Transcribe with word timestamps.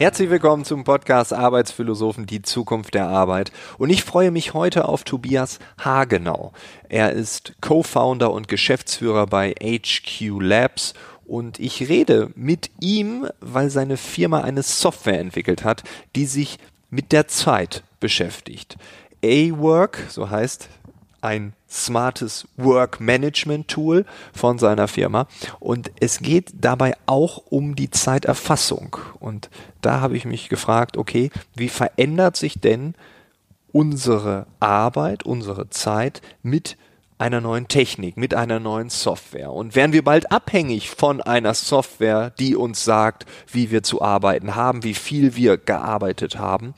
Herzlich 0.00 0.30
willkommen 0.30 0.64
zum 0.64 0.84
Podcast 0.84 1.34
Arbeitsphilosophen, 1.34 2.24
die 2.24 2.40
Zukunft 2.40 2.94
der 2.94 3.08
Arbeit. 3.08 3.52
Und 3.76 3.90
ich 3.90 4.02
freue 4.02 4.30
mich 4.30 4.54
heute 4.54 4.88
auf 4.88 5.04
Tobias 5.04 5.58
Hagenau. 5.78 6.54
Er 6.88 7.12
ist 7.12 7.52
Co-Founder 7.60 8.32
und 8.32 8.48
Geschäftsführer 8.48 9.26
bei 9.26 9.54
HQ 9.62 10.40
Labs 10.40 10.94
und 11.26 11.58
ich 11.60 11.90
rede 11.90 12.30
mit 12.34 12.70
ihm, 12.80 13.28
weil 13.40 13.68
seine 13.68 13.98
Firma 13.98 14.40
eine 14.40 14.62
Software 14.62 15.20
entwickelt 15.20 15.64
hat, 15.64 15.82
die 16.16 16.24
sich 16.24 16.56
mit 16.88 17.12
der 17.12 17.28
Zeit 17.28 17.82
beschäftigt. 18.00 18.78
A-Work, 19.22 20.06
so 20.08 20.30
heißt 20.30 20.70
ein 21.22 21.52
smartes 21.68 22.48
Work 22.56 23.00
Management 23.00 23.68
Tool 23.68 24.04
von 24.32 24.58
seiner 24.58 24.88
Firma. 24.88 25.26
Und 25.58 25.90
es 26.00 26.20
geht 26.20 26.52
dabei 26.60 26.94
auch 27.06 27.38
um 27.48 27.76
die 27.76 27.90
Zeiterfassung. 27.90 28.96
Und 29.18 29.50
da 29.80 30.00
habe 30.00 30.16
ich 30.16 30.24
mich 30.24 30.48
gefragt, 30.48 30.96
okay, 30.96 31.30
wie 31.54 31.68
verändert 31.68 32.36
sich 32.36 32.60
denn 32.60 32.94
unsere 33.72 34.46
Arbeit, 34.58 35.24
unsere 35.24 35.70
Zeit 35.70 36.22
mit 36.42 36.76
einer 37.18 37.42
neuen 37.42 37.68
Technik, 37.68 38.16
mit 38.16 38.34
einer 38.34 38.58
neuen 38.58 38.88
Software. 38.88 39.52
Und 39.52 39.76
werden 39.76 39.92
wir 39.92 40.02
bald 40.02 40.32
abhängig 40.32 40.88
von 40.88 41.20
einer 41.20 41.52
Software, 41.52 42.30
die 42.30 42.56
uns 42.56 42.84
sagt, 42.84 43.26
wie 43.52 43.70
wir 43.70 43.82
zu 43.82 44.00
arbeiten 44.00 44.54
haben, 44.54 44.82
wie 44.82 44.94
viel 44.94 45.36
wir 45.36 45.58
gearbeitet 45.58 46.38
haben. 46.38 46.74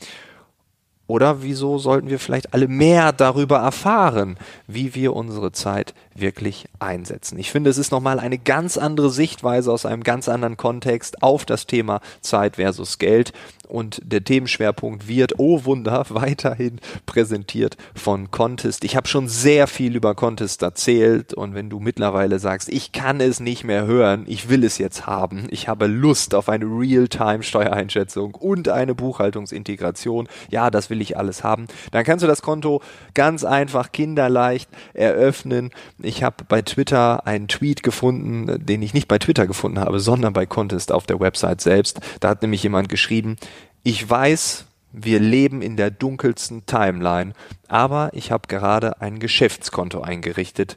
Oder 1.12 1.43
wieso 1.43 1.77
sollten 1.77 2.09
wir 2.09 2.19
vielleicht 2.19 2.55
alle 2.55 2.69
mehr 2.69 3.12
darüber 3.12 3.59
erfahren, 3.59 4.39
wie 4.66 4.95
wir 4.95 5.15
unsere 5.15 5.53
Zeit 5.53 5.93
wirklich 6.15 6.69
einsetzen? 6.78 7.39
Ich 7.39 7.50
finde, 7.50 7.69
es 7.69 7.77
ist 7.77 7.92
nochmal 7.92 8.19
eine 8.19 8.39
ganz 8.39 8.78
andere 8.78 9.11
Sichtweise 9.11 9.70
aus 9.70 9.84
einem 9.84 10.05
ganz 10.05 10.31
anderen 10.31 10.56
Kontext 10.56 11.22
auf 11.22 11.45
das 11.45 11.67
Thema 11.67 12.00
Zeit 12.22 12.56
versus 12.56 12.97
Geld 12.97 13.34
und 13.69 14.00
der 14.05 14.22
Themenschwerpunkt 14.22 15.09
wird, 15.09 15.39
oh 15.39 15.64
Wunder, 15.64 16.06
weiterhin 16.11 16.78
präsentiert 17.05 17.77
von 17.94 18.31
Contest. 18.31 18.84
Ich 18.84 18.97
habe 18.97 19.09
schon 19.09 19.28
sehr 19.28 19.67
viel 19.67 19.97
über 19.97 20.15
Contest 20.15 20.62
erzählt 20.62 21.34
und 21.34 21.55
wenn 21.55 21.69
du 21.69 21.78
mittlerweile 21.78 22.39
sagst, 22.39 22.70
ich 22.70 22.92
kann 22.92 23.20
es 23.20 23.41
nicht 23.41 23.65
mehr 23.65 23.87
hören, 23.87 24.25
ich 24.27 24.48
will 24.48 24.65
es 24.65 24.78
jetzt 24.78 25.06
haben, 25.06 25.47
ich 25.50 25.69
habe 25.69 25.89
Lust 25.89 26.34
auf 26.34 26.48
eine 26.48 26.65
Real-Time-Steuereinschätzung 26.65 28.34
und 28.34 28.70
eine 28.70 28.94
Buchhaltungsintegration, 28.94 30.28
ja, 30.50 30.70
das 30.70 30.89
will 30.89 31.02
ich 31.03 31.17
alles 31.17 31.45
haben, 31.45 31.67
dann 31.91 32.05
kannst 32.05 32.22
du 32.22 32.27
das 32.27 32.42
Konto 32.42 32.83
ganz 33.14 33.45
einfach 33.45 33.92
kinderleicht 33.92 34.70
eröffnen. 34.95 35.70
Ich 35.98 36.22
habe 36.22 36.44
bei 36.48 36.62
Twitter 36.62 37.27
einen 37.27 37.48
Tweet 37.48 37.83
gefunden, 37.83 38.64
den 38.64 38.83
ich 38.83 38.94
nicht 38.94 39.09
bei 39.09 39.19
Twitter 39.19 39.47
gefunden 39.47 39.81
habe, 39.81 40.00
sondern 40.00 40.33
bei 40.33 40.47
Contest 40.47 40.92
auf 40.92 41.06
der 41.06 41.20
Website 41.20 41.61
selbst. 41.61 42.00
Da 42.20 42.31
hat 42.31 42.42
nämlich 42.42 42.62
jemand 42.62 42.89
geschrieben, 42.89 43.36
ich 43.83 44.09
weiß, 44.09 44.67
wir 44.92 45.20
leben 45.20 45.62
in 45.62 45.77
der 45.77 45.91
dunkelsten 45.91 46.67
Timeline, 46.67 47.33
aber 47.66 48.11
ich 48.12 48.31
habe 48.31 48.47
gerade 48.47 49.00
ein 49.00 49.19
Geschäftskonto 49.19 50.03
eingerichtet 50.03 50.77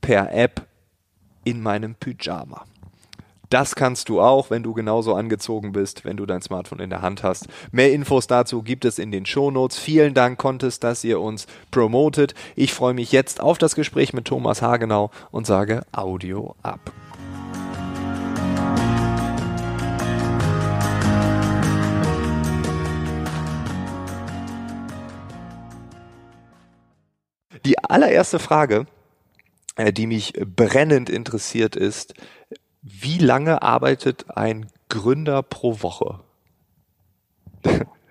per 0.00 0.32
App 0.32 0.66
in 1.44 1.62
meinem 1.62 1.94
Pyjama. 1.94 2.64
Das 3.54 3.76
kannst 3.76 4.08
du 4.08 4.20
auch, 4.20 4.50
wenn 4.50 4.64
du 4.64 4.72
genauso 4.72 5.14
angezogen 5.14 5.70
bist, 5.70 6.04
wenn 6.04 6.16
du 6.16 6.26
dein 6.26 6.42
Smartphone 6.42 6.80
in 6.80 6.90
der 6.90 7.02
Hand 7.02 7.22
hast. 7.22 7.46
Mehr 7.70 7.92
Infos 7.92 8.26
dazu 8.26 8.64
gibt 8.64 8.84
es 8.84 8.98
in 8.98 9.12
den 9.12 9.26
Shownotes. 9.26 9.78
Vielen 9.78 10.12
Dank, 10.12 10.40
Contest, 10.40 10.82
dass 10.82 11.04
ihr 11.04 11.20
uns 11.20 11.46
promotet. 11.70 12.34
Ich 12.56 12.74
freue 12.74 12.94
mich 12.94 13.12
jetzt 13.12 13.40
auf 13.40 13.56
das 13.56 13.76
Gespräch 13.76 14.12
mit 14.12 14.24
Thomas 14.24 14.60
Hagenau 14.60 15.12
und 15.30 15.46
sage 15.46 15.82
Audio 15.92 16.56
ab. 16.64 16.80
Die 27.64 27.78
allererste 27.78 28.40
Frage, 28.40 28.86
äh, 29.76 29.92
die 29.92 30.08
mich 30.08 30.32
brennend 30.44 31.08
interessiert, 31.08 31.76
ist, 31.76 32.14
wie 32.84 33.18
lange 33.18 33.62
arbeitet 33.62 34.26
ein 34.36 34.66
Gründer 34.90 35.42
pro 35.42 35.82
Woche? 35.82 36.20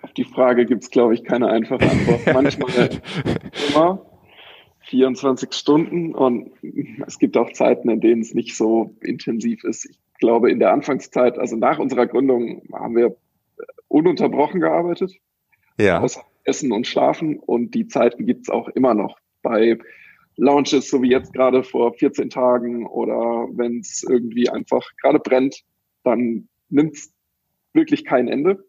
Auf 0.01 0.13
die 0.13 0.23
Frage 0.23 0.66
gibt 0.66 0.84
es, 0.84 0.89
glaube 0.89 1.13
ich, 1.13 1.23
keine 1.23 1.47
einfache 1.47 1.89
Antwort. 1.89 2.22
Manchmal 2.34 3.01
immer 3.69 4.06
24 4.79 5.53
Stunden 5.53 6.16
und 6.16 6.51
es 7.06 7.19
gibt 7.19 7.38
auch 7.38 7.51
Zeiten, 7.53 7.89
in 7.89 8.01
denen 8.01 8.22
es 8.22 8.33
nicht 8.33 8.57
so 8.57 8.95
intensiv 9.01 9.63
ist. 9.63 9.85
Ich 9.85 10.00
glaube, 10.19 10.51
in 10.51 10.59
der 10.59 10.73
Anfangszeit, 10.73 11.38
also 11.38 11.56
nach 11.56 11.78
unserer 11.78 12.07
Gründung, 12.07 12.63
haben 12.73 12.95
wir 12.95 13.16
ununterbrochen 13.88 14.59
gearbeitet. 14.59 15.13
Ja. 15.79 16.00
Außer 16.00 16.23
Essen 16.45 16.72
und 16.72 16.88
Schlafen 16.88 17.39
und 17.39 17.75
die 17.75 17.88
Zeiten 17.88 18.25
gibt 18.25 18.47
es 18.47 18.50
auch 18.50 18.67
immer 18.69 18.95
noch 18.95 19.17
bei 19.44 19.78
Launches, 20.35 20.89
so 20.89 21.01
wie 21.01 21.09
jetzt 21.09 21.33
gerade 21.33 21.63
vor 21.63 21.94
14 21.94 22.29
Tagen 22.29 22.88
oder 22.88 23.47
wenn 23.53 23.79
es 23.79 24.03
irgendwie 24.03 24.49
einfach 24.49 24.83
gerade 25.01 25.19
brennt, 25.19 25.63
dann 26.03 26.47
nimmt 26.69 26.95
es 26.95 27.13
wirklich 27.73 28.05
kein 28.05 28.27
Ende. 28.27 28.63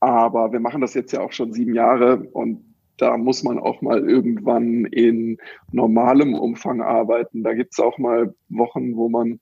Aber 0.00 0.52
wir 0.52 0.60
machen 0.60 0.80
das 0.80 0.94
jetzt 0.94 1.12
ja 1.12 1.20
auch 1.20 1.32
schon 1.32 1.52
sieben 1.52 1.74
Jahre 1.74 2.20
und 2.32 2.64
da 2.98 3.16
muss 3.16 3.44
man 3.44 3.58
auch 3.58 3.80
mal 3.80 4.08
irgendwann 4.08 4.84
in 4.86 5.38
normalem 5.70 6.34
Umfang 6.34 6.82
arbeiten. 6.82 7.44
Da 7.44 7.54
gibt 7.54 7.72
es 7.72 7.80
auch 7.80 7.96
mal 7.98 8.34
Wochen, 8.48 8.96
wo 8.96 9.08
man 9.08 9.38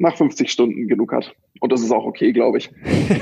nach 0.00 0.16
50 0.16 0.50
Stunden 0.50 0.88
genug 0.88 1.12
hat. 1.12 1.34
Und 1.60 1.72
das 1.72 1.82
ist 1.82 1.92
auch 1.92 2.04
okay, 2.04 2.32
glaube 2.32 2.56
ich. 2.56 2.70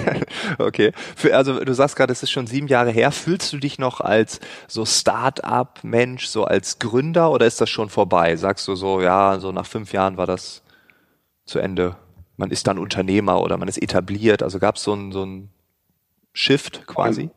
okay. 0.59 0.93
Für, 1.17 1.35
also 1.35 1.65
du 1.65 1.75
sagst 1.75 1.97
gerade, 1.97 2.13
es 2.13 2.23
ist 2.23 2.31
schon 2.31 2.47
sieben 2.47 2.69
Jahre 2.69 2.93
her. 2.93 3.11
Fühlst 3.11 3.53
du 3.53 3.59
dich 3.59 3.81
noch 3.81 4.01
als 4.01 4.39
so 4.69 4.85
Start-up-Mensch, 4.85 6.27
so 6.27 6.45
als 6.45 6.79
Gründer 6.79 7.33
oder 7.33 7.47
ist 7.47 7.61
das 7.61 7.69
schon 7.69 7.89
vorbei? 7.89 8.37
Sagst 8.37 8.69
du 8.69 8.77
so, 8.77 9.03
ja, 9.03 9.41
so 9.41 9.51
nach 9.51 9.67
fünf 9.67 9.93
Jahren 9.93 10.17
war 10.17 10.27
das 10.27 10.63
zu 11.47 11.59
Ende. 11.59 11.97
Man 12.37 12.53
ist 12.53 12.69
dann 12.69 12.79
Unternehmer 12.79 13.43
oder 13.43 13.57
man 13.57 13.67
ist 13.67 13.83
etabliert. 13.83 14.45
Also 14.45 14.61
gab 14.61 14.77
es 14.77 14.85
so 14.85 14.95
ein, 14.95 15.11
so 15.11 15.25
ein 15.25 15.51
Shift 16.33 16.87
quasi? 16.87 17.23
Nein, 17.23 17.33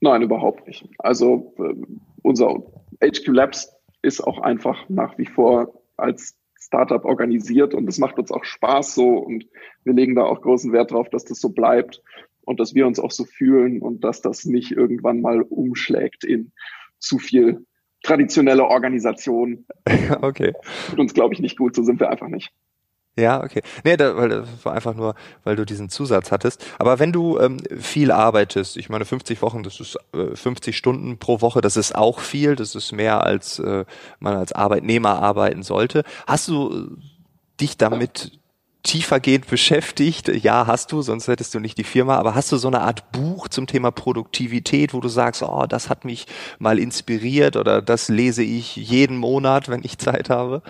nein 0.00 0.22
überhaupt 0.22 0.68
nicht. 0.68 0.88
Also 0.98 1.52
äh, 1.58 1.74
unser 2.22 2.62
HQ 3.02 3.26
Labs 3.26 3.72
ist 4.02 4.20
auch 4.20 4.38
einfach 4.38 4.88
nach 4.88 5.18
wie 5.18 5.26
vor 5.26 5.74
als 5.96 6.37
Startup 6.68 7.04
organisiert 7.04 7.74
und 7.74 7.88
es 7.88 7.98
macht 7.98 8.18
uns 8.18 8.30
auch 8.30 8.44
Spaß 8.44 8.94
so 8.94 9.16
und 9.16 9.46
wir 9.84 9.94
legen 9.94 10.14
da 10.14 10.24
auch 10.24 10.42
großen 10.42 10.70
Wert 10.72 10.92
drauf, 10.92 11.08
dass 11.08 11.24
das 11.24 11.40
so 11.40 11.48
bleibt 11.48 12.02
und 12.42 12.60
dass 12.60 12.74
wir 12.74 12.86
uns 12.86 13.00
auch 13.00 13.10
so 13.10 13.24
fühlen 13.24 13.80
und 13.80 14.04
dass 14.04 14.20
das 14.20 14.44
nicht 14.44 14.72
irgendwann 14.72 15.22
mal 15.22 15.40
umschlägt 15.42 16.24
in 16.24 16.52
zu 16.98 17.18
viel 17.18 17.66
traditionelle 18.02 18.64
Organisation. 18.64 19.66
Okay. 20.20 20.52
Tut 20.88 20.98
uns, 20.98 21.14
glaube 21.14 21.34
ich, 21.34 21.40
nicht 21.40 21.58
gut, 21.58 21.74
so 21.74 21.82
sind 21.82 22.00
wir 22.00 22.10
einfach 22.10 22.28
nicht. 22.28 22.52
Ja, 23.18 23.42
okay. 23.42 23.62
Nee, 23.82 23.96
da, 23.96 24.16
weil 24.16 24.28
das 24.28 24.48
war 24.62 24.74
einfach 24.74 24.94
nur, 24.94 25.16
weil 25.42 25.56
du 25.56 25.66
diesen 25.66 25.88
Zusatz 25.88 26.30
hattest. 26.30 26.64
Aber 26.78 27.00
wenn 27.00 27.10
du 27.10 27.36
ähm, 27.40 27.58
viel 27.80 28.12
arbeitest, 28.12 28.76
ich 28.76 28.88
meine 28.88 29.04
50 29.04 29.42
Wochen, 29.42 29.64
das 29.64 29.80
ist 29.80 29.98
äh, 30.14 30.36
50 30.36 30.76
Stunden 30.76 31.18
pro 31.18 31.40
Woche, 31.40 31.60
das 31.60 31.76
ist 31.76 31.96
auch 31.96 32.20
viel, 32.20 32.54
das 32.54 32.76
ist 32.76 32.92
mehr 32.92 33.24
als 33.24 33.58
äh, 33.58 33.84
man 34.20 34.36
als 34.36 34.52
Arbeitnehmer 34.52 35.20
arbeiten 35.20 35.64
sollte. 35.64 36.04
Hast 36.28 36.46
du 36.46 36.70
äh, 36.70 37.60
dich 37.60 37.76
damit 37.76 38.38
tiefergehend 38.84 39.46
beschäftigt? 39.50 40.28
Ja, 40.28 40.68
hast 40.68 40.92
du, 40.92 41.02
sonst 41.02 41.26
hättest 41.26 41.52
du 41.54 41.58
nicht 41.58 41.76
die 41.76 41.84
Firma, 41.84 42.18
aber 42.18 42.36
hast 42.36 42.52
du 42.52 42.56
so 42.56 42.68
eine 42.68 42.82
Art 42.82 43.10
Buch 43.10 43.48
zum 43.48 43.66
Thema 43.66 43.90
Produktivität, 43.90 44.94
wo 44.94 45.00
du 45.00 45.08
sagst, 45.08 45.42
oh, 45.42 45.66
das 45.68 45.90
hat 45.90 46.04
mich 46.04 46.26
mal 46.60 46.78
inspiriert 46.78 47.56
oder 47.56 47.82
das 47.82 48.08
lese 48.08 48.44
ich 48.44 48.76
jeden 48.76 49.16
Monat, 49.16 49.68
wenn 49.68 49.82
ich 49.82 49.98
Zeit 49.98 50.30
habe? 50.30 50.62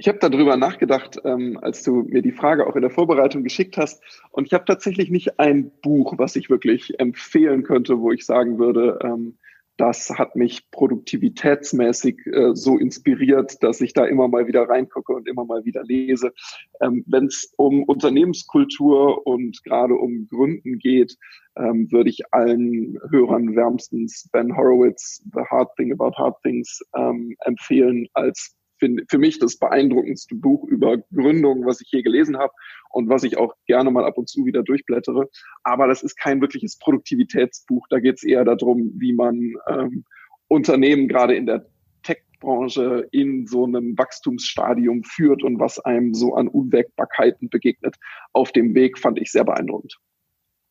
Ich 0.00 0.06
habe 0.06 0.18
darüber 0.20 0.56
nachgedacht, 0.56 1.18
ähm, 1.24 1.58
als 1.60 1.82
du 1.82 2.04
mir 2.04 2.22
die 2.22 2.30
Frage 2.30 2.68
auch 2.68 2.76
in 2.76 2.82
der 2.82 2.90
Vorbereitung 2.90 3.42
geschickt 3.42 3.76
hast. 3.76 4.00
Und 4.30 4.46
ich 4.46 4.54
habe 4.54 4.64
tatsächlich 4.64 5.10
nicht 5.10 5.40
ein 5.40 5.72
Buch, 5.82 6.14
was 6.18 6.36
ich 6.36 6.48
wirklich 6.48 7.00
empfehlen 7.00 7.64
könnte, 7.64 7.98
wo 8.00 8.12
ich 8.12 8.24
sagen 8.24 8.60
würde, 8.60 9.00
ähm, 9.02 9.38
das 9.76 10.10
hat 10.10 10.36
mich 10.36 10.70
produktivitätsmäßig 10.70 12.26
äh, 12.26 12.54
so 12.54 12.78
inspiriert, 12.78 13.62
dass 13.62 13.80
ich 13.80 13.92
da 13.92 14.04
immer 14.04 14.28
mal 14.28 14.46
wieder 14.46 14.68
reingucke 14.68 15.12
und 15.12 15.28
immer 15.28 15.44
mal 15.44 15.64
wieder 15.64 15.82
lese. 15.82 16.32
Ähm, 16.80 17.04
Wenn 17.08 17.26
es 17.26 17.52
um 17.56 17.82
Unternehmenskultur 17.82 19.26
und 19.26 19.64
gerade 19.64 19.94
um 19.94 20.28
Gründen 20.28 20.78
geht, 20.78 21.16
ähm, 21.56 21.90
würde 21.90 22.10
ich 22.10 22.22
allen 22.32 22.98
Hörern 23.10 23.56
wärmstens 23.56 24.28
Ben 24.30 24.56
Horowitz, 24.56 25.24
The 25.32 25.42
Hard 25.50 25.74
Thing 25.76 25.92
About 25.92 26.16
Hard 26.16 26.40
Things 26.42 26.80
ähm, 26.96 27.34
empfehlen 27.40 28.06
als 28.12 28.57
für, 28.78 29.18
mich 29.18 29.38
das 29.38 29.58
beeindruckendste 29.58 30.34
Buch 30.34 30.64
über 30.64 30.98
Gründung, 31.12 31.66
was 31.66 31.80
ich 31.80 31.90
je 31.90 32.02
gelesen 32.02 32.38
habe 32.38 32.52
und 32.90 33.08
was 33.08 33.24
ich 33.24 33.36
auch 33.36 33.54
gerne 33.66 33.90
mal 33.90 34.04
ab 34.04 34.18
und 34.18 34.28
zu 34.28 34.44
wieder 34.46 34.62
durchblättere. 34.62 35.28
Aber 35.62 35.86
das 35.86 36.02
ist 36.02 36.16
kein 36.16 36.40
wirkliches 36.40 36.78
Produktivitätsbuch. 36.78 37.86
Da 37.90 38.00
geht 38.00 38.16
es 38.16 38.24
eher 38.24 38.44
darum, 38.44 38.92
wie 38.96 39.12
man 39.12 39.54
ähm, 39.68 40.04
Unternehmen 40.48 41.08
gerade 41.08 41.34
in 41.34 41.46
der 41.46 41.66
Tech-Branche 42.02 43.08
in 43.10 43.46
so 43.46 43.64
einem 43.64 43.96
Wachstumsstadium 43.98 45.04
führt 45.04 45.42
und 45.42 45.60
was 45.60 45.78
einem 45.80 46.14
so 46.14 46.34
an 46.34 46.48
Unwägbarkeiten 46.48 47.48
begegnet. 47.50 47.96
Auf 48.32 48.52
dem 48.52 48.74
Weg 48.74 48.98
fand 48.98 49.18
ich 49.20 49.30
sehr 49.30 49.44
beeindruckend. 49.44 49.98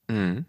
Mhm. 0.10 0.46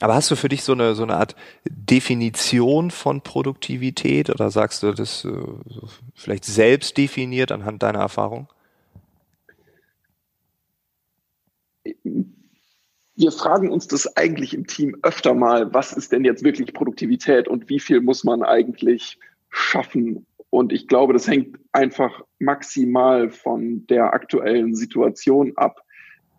Aber 0.00 0.14
hast 0.14 0.30
du 0.30 0.36
für 0.36 0.48
dich 0.48 0.62
so 0.62 0.72
eine, 0.72 0.94
so 0.94 1.02
eine 1.02 1.16
Art 1.16 1.34
Definition 1.68 2.90
von 2.90 3.20
Produktivität 3.20 4.30
oder 4.30 4.50
sagst 4.50 4.82
du 4.82 4.92
das 4.92 5.24
äh, 5.24 5.32
vielleicht 6.14 6.44
selbst 6.44 6.96
definiert 6.96 7.50
anhand 7.50 7.82
deiner 7.82 8.00
Erfahrung? 8.00 8.48
Wir 13.16 13.32
fragen 13.32 13.70
uns 13.70 13.88
das 13.88 14.16
eigentlich 14.16 14.54
im 14.54 14.66
Team 14.68 14.96
öfter 15.02 15.34
mal, 15.34 15.74
was 15.74 15.92
ist 15.92 16.12
denn 16.12 16.24
jetzt 16.24 16.44
wirklich 16.44 16.72
Produktivität 16.72 17.48
und 17.48 17.68
wie 17.68 17.80
viel 17.80 18.00
muss 18.00 18.22
man 18.22 18.44
eigentlich 18.44 19.18
schaffen? 19.50 20.26
Und 20.50 20.72
ich 20.72 20.86
glaube, 20.86 21.12
das 21.12 21.26
hängt 21.26 21.58
einfach 21.72 22.22
maximal 22.38 23.30
von 23.30 23.86
der 23.88 24.12
aktuellen 24.12 24.76
Situation 24.76 25.52
ab 25.56 25.84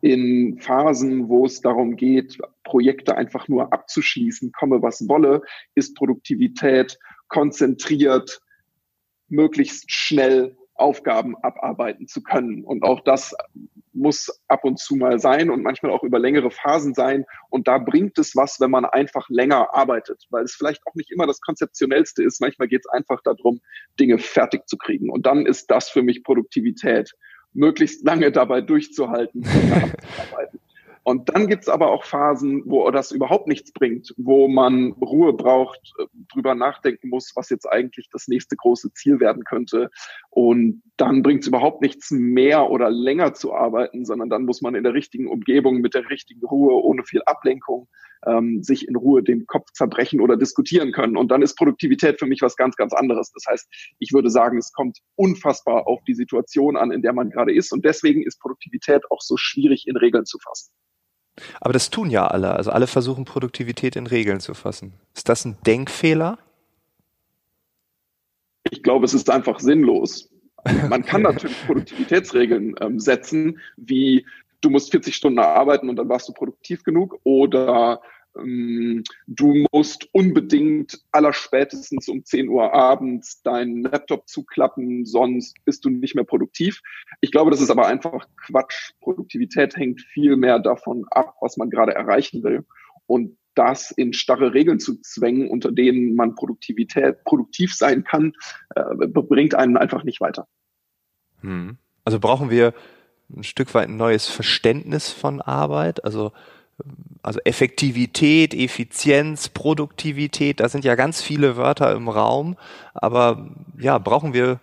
in 0.02 0.60
Phasen, 0.60 1.28
wo 1.28 1.46
es 1.46 1.62
darum 1.62 1.96
geht, 1.96 2.38
Projekte 2.64 3.18
einfach 3.18 3.48
nur 3.48 3.74
abzuschließen, 3.74 4.52
komme 4.52 4.82
was 4.82 5.08
wolle, 5.08 5.42
ist 5.76 5.96
Produktivität 5.96 6.98
konzentriert, 7.28 8.42
möglichst 9.28 9.92
schnell 9.92 10.56
Aufgaben 10.76 11.36
abarbeiten 11.38 12.08
zu 12.08 12.24
können. 12.24 12.64
Und 12.64 12.84
auch 12.84 13.02
das 13.02 13.36
muss 13.92 14.42
ab 14.48 14.64
und 14.64 14.80
zu 14.80 14.96
mal 14.96 15.20
sein 15.20 15.50
und 15.50 15.62
manchmal 15.62 15.92
auch 15.92 16.04
über 16.04 16.20
längere 16.20 16.52
Phasen 16.52 16.94
sein. 16.94 17.26
Und 17.50 17.68
da 17.68 17.78
bringt 17.78 18.18
es 18.18 18.36
was, 18.36 18.60
wenn 18.60 18.72
man 18.72 18.86
einfach 18.86 19.28
länger 19.30 19.74
arbeitet, 19.74 20.26
weil 20.30 20.46
es 20.46 20.54
vielleicht 20.54 20.86
auch 20.88 20.96
nicht 20.96 21.12
immer 21.12 21.28
das 21.28 21.42
Konzeptionellste 21.42 22.24
ist. 22.24 22.40
Manchmal 22.40 22.70
geht 22.70 22.86
es 22.86 22.92
einfach 22.92 23.22
darum, 23.24 23.60
Dinge 24.00 24.18
fertig 24.18 24.68
zu 24.68 24.78
kriegen. 24.78 25.10
Und 25.10 25.26
dann 25.26 25.46
ist 25.46 25.70
das 25.70 25.90
für 25.90 26.02
mich 26.02 26.24
Produktivität 26.24 27.14
möglichst 27.54 28.06
lange 28.06 28.32
dabei 28.32 28.62
durchzuhalten. 28.62 29.46
Und 31.04 31.30
dann 31.30 31.48
gibt's 31.48 31.70
aber 31.70 31.88
auch 31.90 32.04
Phasen, 32.04 32.62
wo 32.66 32.92
das 32.92 33.12
überhaupt 33.12 33.48
nichts 33.48 33.72
bringt, 33.72 34.14
wo 34.18 34.48
man 34.48 34.92
Ruhe 34.92 35.34
braucht, 35.34 35.94
äh, 35.98 36.06
drüber 36.32 36.54
nachdenken 36.54 37.10
muss, 37.10 37.32
was 37.36 37.50
jetzt 37.50 37.66
eigentlich 37.66 38.10
das 38.12 38.28
nächste 38.28 38.56
große 38.56 38.94
Ziel 38.94 39.20
werden 39.20 39.44
könnte. 39.44 39.90
Und 40.30 40.84
dann 40.98 41.24
bringt's 41.24 41.48
überhaupt 41.48 41.82
nichts 41.82 42.12
mehr 42.12 42.70
oder 42.70 42.92
länger 42.92 43.34
zu 43.34 43.56
arbeiten, 43.56 44.06
sondern 44.06 44.30
dann 44.30 44.46
muss 44.46 44.62
man 44.62 44.76
in 44.76 44.84
der 44.84 44.94
richtigen 44.94 45.28
Umgebung 45.28 45.78
mit 45.82 45.96
der 45.96 46.08
richtigen 46.12 46.46
Ruhe, 46.46 46.74
ohne 46.74 47.04
viel 47.04 47.24
Ablenkung, 47.26 47.88
ähm, 48.26 48.64
sich 48.64 48.88
in 48.88 48.96
Ruhe 48.96 49.24
den 49.24 49.46
Kopf 49.48 49.72
zerbrechen 49.74 50.22
oder 50.22 50.38
diskutieren 50.38 50.92
können. 50.92 51.18
Und 51.18 51.30
dann 51.32 51.42
ist 51.42 51.56
Produktivität 51.56 52.20
für 52.20 52.26
mich 52.26 52.42
was 52.42 52.56
ganz, 52.56 52.76
ganz 52.76 52.94
anderes. 52.94 53.32
Das 53.32 53.46
heißt, 53.50 53.68
ich 54.00 54.14
würde 54.14 54.30
sagen, 54.30 54.58
es 54.58 54.72
kommt 54.74 55.00
unfassbar 55.16 55.88
auf 55.88 56.02
die 56.08 56.16
Situation 56.16 56.78
an, 56.78 56.92
in 56.92 57.02
der 57.02 57.14
man 57.14 57.30
gerade 57.30 57.54
ist. 57.54 57.72
Und 57.72 57.86
deswegen 57.86 58.24
ist 58.24 58.40
Produktivität 58.40 59.04
auch 59.10 59.22
so 59.22 59.38
schwierig 59.38 59.88
in 59.88 59.98
Regeln 59.98 60.26
zu 60.26 60.38
fassen. 60.40 60.72
Aber 61.62 61.74
das 61.74 61.90
tun 61.90 62.10
ja 62.10 62.28
alle. 62.28 62.52
Also 62.54 62.72
alle 62.72 62.88
versuchen 62.88 63.26
Produktivität 63.26 63.96
in 63.96 64.08
Regeln 64.08 64.40
zu 64.40 64.54
fassen. 64.54 64.94
Ist 65.16 65.30
das 65.30 65.46
ein 65.46 65.58
Denkfehler? 65.66 66.38
Ich 68.70 68.84
glaube, 68.84 69.06
es 69.06 69.14
ist 69.14 69.30
einfach 69.30 69.60
sinnlos. 69.60 70.30
Man 70.90 71.04
kann 71.04 71.22
natürlich 71.22 71.66
Produktivitätsregeln 71.66 72.76
ähm, 72.82 73.00
setzen, 73.00 73.60
wie 73.78 74.26
du 74.62 74.70
musst 74.70 74.92
40 74.92 75.16
Stunden 75.16 75.40
arbeiten 75.40 75.90
und 75.90 75.96
dann 75.96 76.10
warst 76.10 76.28
du 76.30 76.34
produktiv 76.34 76.84
genug 76.84 77.20
oder 77.24 78.02
ähm, 78.38 79.04
du 79.28 79.66
musst 79.72 80.08
unbedingt 80.14 81.00
allerspätestens 81.12 82.08
um 82.08 82.24
10 82.24 82.50
Uhr 82.50 82.74
abends 82.74 83.42
deinen 83.42 83.84
Laptop 83.84 84.28
zuklappen, 84.28 85.06
sonst 85.06 85.56
bist 85.66 85.86
du 85.86 85.90
nicht 85.90 86.16
mehr 86.16 86.24
produktiv. 86.24 86.82
Ich 87.22 87.32
glaube, 87.32 87.52
das 87.52 87.62
ist 87.62 87.72
aber 87.72 87.88
einfach 87.88 88.28
Quatsch. 88.46 88.92
Produktivität 89.02 89.76
hängt 89.76 90.02
viel 90.02 90.36
mehr 90.36 90.60
davon 90.60 91.06
ab, 91.12 91.36
was 91.42 91.58
man 91.58 91.70
gerade 91.70 91.94
erreichen 91.94 92.44
will. 92.44 92.66
Und 93.08 93.38
das 93.56 93.92
in 93.92 94.14
starre 94.14 94.54
Regeln 94.54 94.80
zu 94.80 95.02
zwängen, 95.02 95.50
unter 95.50 95.72
denen 95.72 96.16
man 96.16 96.36
Produktivität 96.36 97.24
produktiv 97.24 97.74
sein 97.74 98.04
kann, 98.04 98.34
äh, 98.76 99.08
bringt 99.08 99.56
einen 99.56 99.76
einfach 99.76 100.04
nicht 100.04 100.22
weiter. 100.22 100.48
Hm. 101.42 101.78
Also 102.06 102.20
brauchen 102.20 102.50
wir 102.50 102.74
ein 103.36 103.44
Stück 103.44 103.74
weit 103.74 103.90
ein 103.90 103.98
neues 103.98 104.28
Verständnis 104.28 105.12
von 105.12 105.42
Arbeit, 105.42 106.04
also 106.04 106.32
also 107.22 107.40
Effektivität, 107.44 108.54
Effizienz, 108.54 109.50
Produktivität, 109.50 110.60
da 110.60 110.70
sind 110.70 110.86
ja 110.86 110.96
ganz 110.96 111.22
viele 111.22 111.58
Wörter 111.58 111.94
im 111.94 112.08
Raum, 112.08 112.56
aber 112.94 113.50
ja, 113.78 113.98
brauchen 113.98 114.34
wir, 114.34 114.60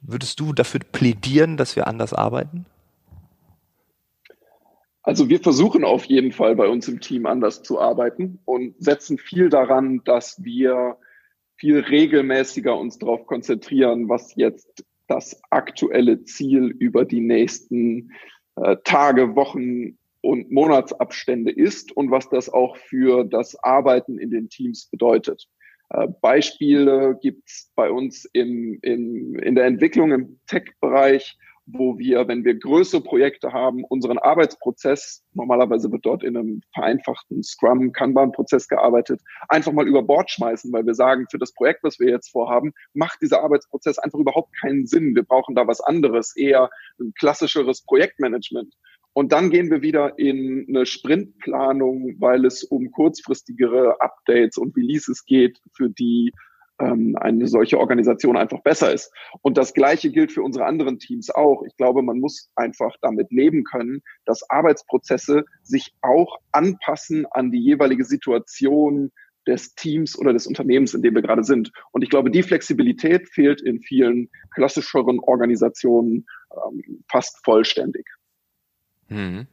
würdest 0.00 0.38
du 0.38 0.52
dafür 0.52 0.80
plädieren, 0.80 1.56
dass 1.56 1.74
wir 1.74 1.86
anders 1.86 2.12
arbeiten? 2.14 2.66
Also 5.02 5.28
wir 5.28 5.40
versuchen 5.40 5.84
auf 5.84 6.04
jeden 6.04 6.32
Fall 6.32 6.54
bei 6.54 6.68
uns 6.68 6.86
im 6.86 7.00
Team 7.00 7.26
anders 7.26 7.62
zu 7.62 7.80
arbeiten 7.80 8.40
und 8.44 8.74
setzen 8.78 9.18
viel 9.18 9.48
daran, 9.48 10.02
dass 10.04 10.44
wir 10.44 10.98
viel 11.56 11.80
regelmäßiger 11.80 12.76
uns 12.76 12.98
darauf 12.98 13.26
konzentrieren, 13.26 14.08
was 14.08 14.36
jetzt 14.36 14.84
das 15.08 15.40
aktuelle 15.50 16.22
Ziel 16.24 16.68
über 16.78 17.04
die 17.04 17.20
nächsten 17.20 18.12
äh, 18.56 18.76
Tage, 18.84 19.34
Wochen 19.34 19.98
und 20.20 20.50
Monatsabstände 20.50 21.50
ist 21.50 21.96
und 21.96 22.10
was 22.10 22.28
das 22.28 22.48
auch 22.48 22.76
für 22.76 23.24
das 23.24 23.56
Arbeiten 23.62 24.18
in 24.18 24.30
den 24.30 24.48
Teams 24.48 24.86
bedeutet. 24.86 25.48
Äh, 25.90 26.08
Beispiele 26.20 27.18
gibt's 27.20 27.72
bei 27.74 27.90
uns 27.90 28.24
im, 28.32 28.78
im, 28.82 29.36
in 29.36 29.54
der 29.54 29.64
Entwicklung 29.64 30.12
im 30.12 30.40
Tech-Bereich, 30.46 31.36
wo 31.70 31.98
wir, 31.98 32.26
wenn 32.28 32.44
wir 32.44 32.58
größere 32.58 33.02
Projekte 33.02 33.52
haben, 33.52 33.84
unseren 33.84 34.18
Arbeitsprozess, 34.18 35.24
normalerweise 35.34 35.92
wird 35.92 36.06
dort 36.06 36.22
in 36.22 36.36
einem 36.36 36.62
vereinfachten 36.72 37.42
Scrum, 37.42 37.92
Kanban-Prozess 37.92 38.68
gearbeitet, 38.68 39.20
einfach 39.48 39.72
mal 39.72 39.86
über 39.86 40.02
Bord 40.02 40.30
schmeißen, 40.30 40.72
weil 40.72 40.86
wir 40.86 40.94
sagen, 40.94 41.26
für 41.30 41.38
das 41.38 41.52
Projekt, 41.52 41.84
was 41.84 41.98
wir 41.98 42.08
jetzt 42.08 42.30
vorhaben, 42.30 42.72
macht 42.94 43.20
dieser 43.20 43.42
Arbeitsprozess 43.42 43.98
einfach 43.98 44.18
überhaupt 44.18 44.54
keinen 44.60 44.86
Sinn. 44.86 45.14
Wir 45.14 45.24
brauchen 45.24 45.54
da 45.54 45.66
was 45.66 45.80
anderes, 45.80 46.34
eher 46.36 46.70
ein 46.98 47.12
klassischeres 47.18 47.82
Projektmanagement. 47.82 48.74
Und 49.12 49.32
dann 49.32 49.50
gehen 49.50 49.70
wir 49.70 49.82
wieder 49.82 50.18
in 50.18 50.66
eine 50.68 50.86
Sprintplanung, 50.86 52.14
weil 52.20 52.44
es 52.44 52.62
um 52.62 52.90
kurzfristigere 52.92 54.00
Updates 54.00 54.56
und 54.58 54.76
Releases 54.76 55.24
geht, 55.24 55.58
für 55.72 55.90
die 55.90 56.32
ähm, 56.80 57.16
eine 57.20 57.46
solche 57.48 57.78
Organisation 57.78 58.36
einfach 58.36 58.62
besser 58.62 58.92
ist. 58.92 59.12
Und 59.42 59.58
das 59.58 59.74
Gleiche 59.74 60.10
gilt 60.10 60.32
für 60.32 60.42
unsere 60.42 60.66
anderen 60.66 60.98
Teams 60.98 61.30
auch. 61.30 61.62
Ich 61.66 61.76
glaube, 61.76 62.02
man 62.02 62.18
muss 62.18 62.50
einfach 62.56 62.94
damit 63.02 63.30
leben 63.30 63.64
können, 63.64 64.02
dass 64.24 64.48
Arbeitsprozesse 64.48 65.44
sich 65.62 65.94
auch 66.02 66.38
anpassen 66.52 67.26
an 67.30 67.50
die 67.50 67.60
jeweilige 67.60 68.04
Situation 68.04 69.10
des 69.46 69.74
Teams 69.74 70.18
oder 70.18 70.32
des 70.32 70.46
Unternehmens, 70.46 70.94
in 70.94 71.02
dem 71.02 71.14
wir 71.14 71.22
gerade 71.22 71.42
sind. 71.42 71.72
Und 71.92 72.02
ich 72.02 72.10
glaube, 72.10 72.30
die 72.30 72.42
Flexibilität 72.42 73.28
fehlt 73.28 73.62
in 73.62 73.80
vielen 73.80 74.28
klassischeren 74.54 75.20
Organisationen 75.20 76.26
ähm, 76.52 77.02
fast 77.10 77.42
vollständig. 77.44 78.06
Mhm. 79.08 79.46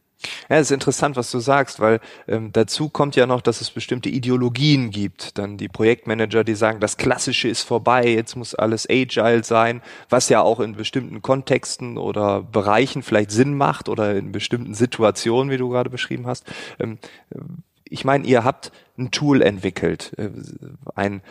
Ja, 0.50 0.58
es 0.58 0.68
ist 0.68 0.72
interessant, 0.72 1.16
was 1.16 1.32
du 1.32 1.40
sagst, 1.40 1.80
weil 1.80 2.00
ähm, 2.28 2.52
dazu 2.52 2.90
kommt 2.90 3.16
ja 3.16 3.26
noch, 3.26 3.42
dass 3.42 3.62
es 3.62 3.72
bestimmte 3.72 4.10
Ideologien 4.10 4.92
gibt. 4.92 5.38
Dann 5.38 5.58
die 5.58 5.68
Projektmanager, 5.68 6.44
die 6.44 6.56
sagen, 6.56 6.80
das 6.80 6.98
Klassische 6.98 7.48
ist 7.48 7.64
vorbei, 7.64 8.08
jetzt 8.08 8.36
muss 8.36 8.56
alles 8.56 8.88
agile 8.90 9.44
sein, 9.44 9.82
was 10.10 10.30
ja 10.30 10.42
auch 10.42 10.60
in 10.60 10.76
bestimmten 10.76 11.22
Kontexten 11.22 11.98
oder 11.98 12.42
Bereichen 12.42 13.04
vielleicht 13.04 13.32
Sinn 13.32 13.56
macht 13.56 13.90
oder 13.90 14.16
in 14.16 14.32
bestimmten 14.32 14.74
Situationen, 14.74 15.52
wie 15.52 15.58
du 15.58 15.70
gerade 15.70 15.90
beschrieben 15.90 16.28
hast. 16.28 16.46
Ähm, 16.80 17.00
ich 17.88 18.04
meine, 18.04 18.26
ihr 18.26 18.44
habt 18.44 18.72
ein 18.98 19.12
Tool 19.12 19.42
entwickelt, 19.42 20.14
äh, 20.18 20.30
ein 20.96 21.22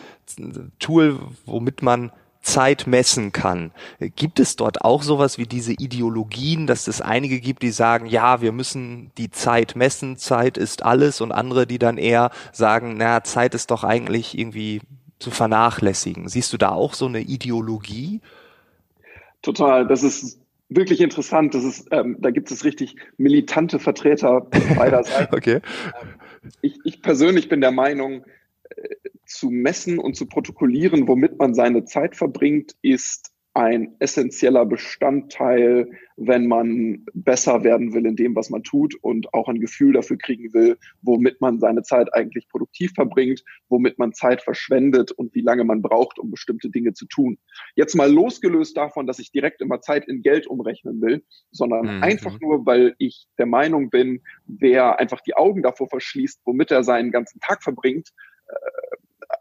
Tool, 0.79 1.19
womit 1.45 1.81
man 1.81 2.11
Zeit 2.45 2.85
messen 2.85 3.31
kann. 3.31 3.71
Gibt 4.15 4.39
es 4.39 4.55
dort 4.55 4.83
auch 4.83 5.01
sowas 5.01 5.37
wie 5.37 5.47
diese 5.47 5.73
Ideologien, 5.73 6.67
dass 6.67 6.87
es 6.87 7.01
einige 7.01 7.39
gibt, 7.39 7.63
die 7.63 7.71
sagen, 7.71 8.05
ja, 8.05 8.39
wir 8.39 8.51
müssen 8.51 9.11
die 9.17 9.31
Zeit 9.31 9.75
messen, 9.75 10.17
Zeit 10.17 10.57
ist 10.57 10.83
alles 10.83 11.21
und 11.21 11.31
andere, 11.31 11.65
die 11.65 11.79
dann 11.79 11.97
eher 11.97 12.29
sagen, 12.53 12.95
na, 12.97 13.23
Zeit 13.23 13.55
ist 13.55 13.71
doch 13.71 13.83
eigentlich 13.83 14.37
irgendwie 14.37 14.81
zu 15.17 15.31
vernachlässigen. 15.31 16.29
Siehst 16.29 16.53
du 16.53 16.57
da 16.57 16.69
auch 16.69 16.93
so 16.93 17.07
eine 17.07 17.21
Ideologie? 17.21 18.21
Total, 19.41 19.87
das 19.87 20.03
ist 20.03 20.39
wirklich 20.69 21.01
interessant. 21.01 21.55
Das 21.55 21.63
ist, 21.63 21.87
ähm, 21.91 22.17
da 22.19 22.29
gibt 22.29 22.51
es 22.51 22.63
richtig 22.63 22.95
militante 23.17 23.79
Vertreter 23.79 24.41
beider 24.75 25.03
Seiten. 25.03 25.35
okay. 25.35 25.61
Ich, 26.61 26.77
ich 26.83 27.01
persönlich 27.01 27.49
bin 27.49 27.59
der 27.59 27.71
Meinung, 27.71 28.23
zu 29.25 29.49
messen 29.49 29.99
und 29.99 30.15
zu 30.15 30.27
protokollieren, 30.27 31.07
womit 31.07 31.37
man 31.39 31.53
seine 31.53 31.85
Zeit 31.85 32.15
verbringt, 32.15 32.75
ist 32.81 33.35
ein 33.55 33.95
essentieller 33.99 34.65
Bestandteil, 34.65 35.89
wenn 36.17 36.45
man 36.45 37.05
besser 37.13 37.63
werden 37.63 37.93
will 37.93 38.05
in 38.05 38.17
dem, 38.17 38.35
was 38.35 38.49
man 38.49 38.63
tut 38.63 38.95
und 39.01 39.33
auch 39.33 39.47
ein 39.47 39.61
Gefühl 39.61 39.93
dafür 39.93 40.17
kriegen 40.17 40.53
will, 40.53 40.77
womit 41.01 41.39
man 41.39 41.59
seine 41.59 41.81
Zeit 41.81 42.13
eigentlich 42.13 42.49
produktiv 42.49 42.91
verbringt, 42.93 43.45
womit 43.69 43.97
man 43.97 44.11
Zeit 44.11 44.41
verschwendet 44.41 45.13
und 45.13 45.33
wie 45.35 45.41
lange 45.41 45.63
man 45.63 45.81
braucht, 45.81 46.19
um 46.19 46.31
bestimmte 46.31 46.69
Dinge 46.69 46.93
zu 46.93 47.05
tun. 47.05 47.37
Jetzt 47.75 47.95
mal 47.95 48.11
losgelöst 48.11 48.75
davon, 48.75 49.07
dass 49.07 49.19
ich 49.19 49.31
direkt 49.31 49.61
immer 49.61 49.79
Zeit 49.79 50.05
in 50.05 50.21
Geld 50.21 50.47
umrechnen 50.47 51.01
will, 51.01 51.23
sondern 51.51 51.97
mhm. 51.97 52.03
einfach 52.03 52.37
nur, 52.41 52.65
weil 52.65 52.95
ich 52.97 53.27
der 53.37 53.45
Meinung 53.45 53.89
bin, 53.89 54.21
wer 54.45 54.99
einfach 54.99 55.21
die 55.21 55.35
Augen 55.35 55.63
davor 55.63 55.87
verschließt, 55.87 56.41
womit 56.43 56.71
er 56.71 56.83
seinen 56.83 57.11
ganzen 57.11 57.39
Tag 57.39 57.63
verbringt, 57.63 58.09
äh, 58.47 58.53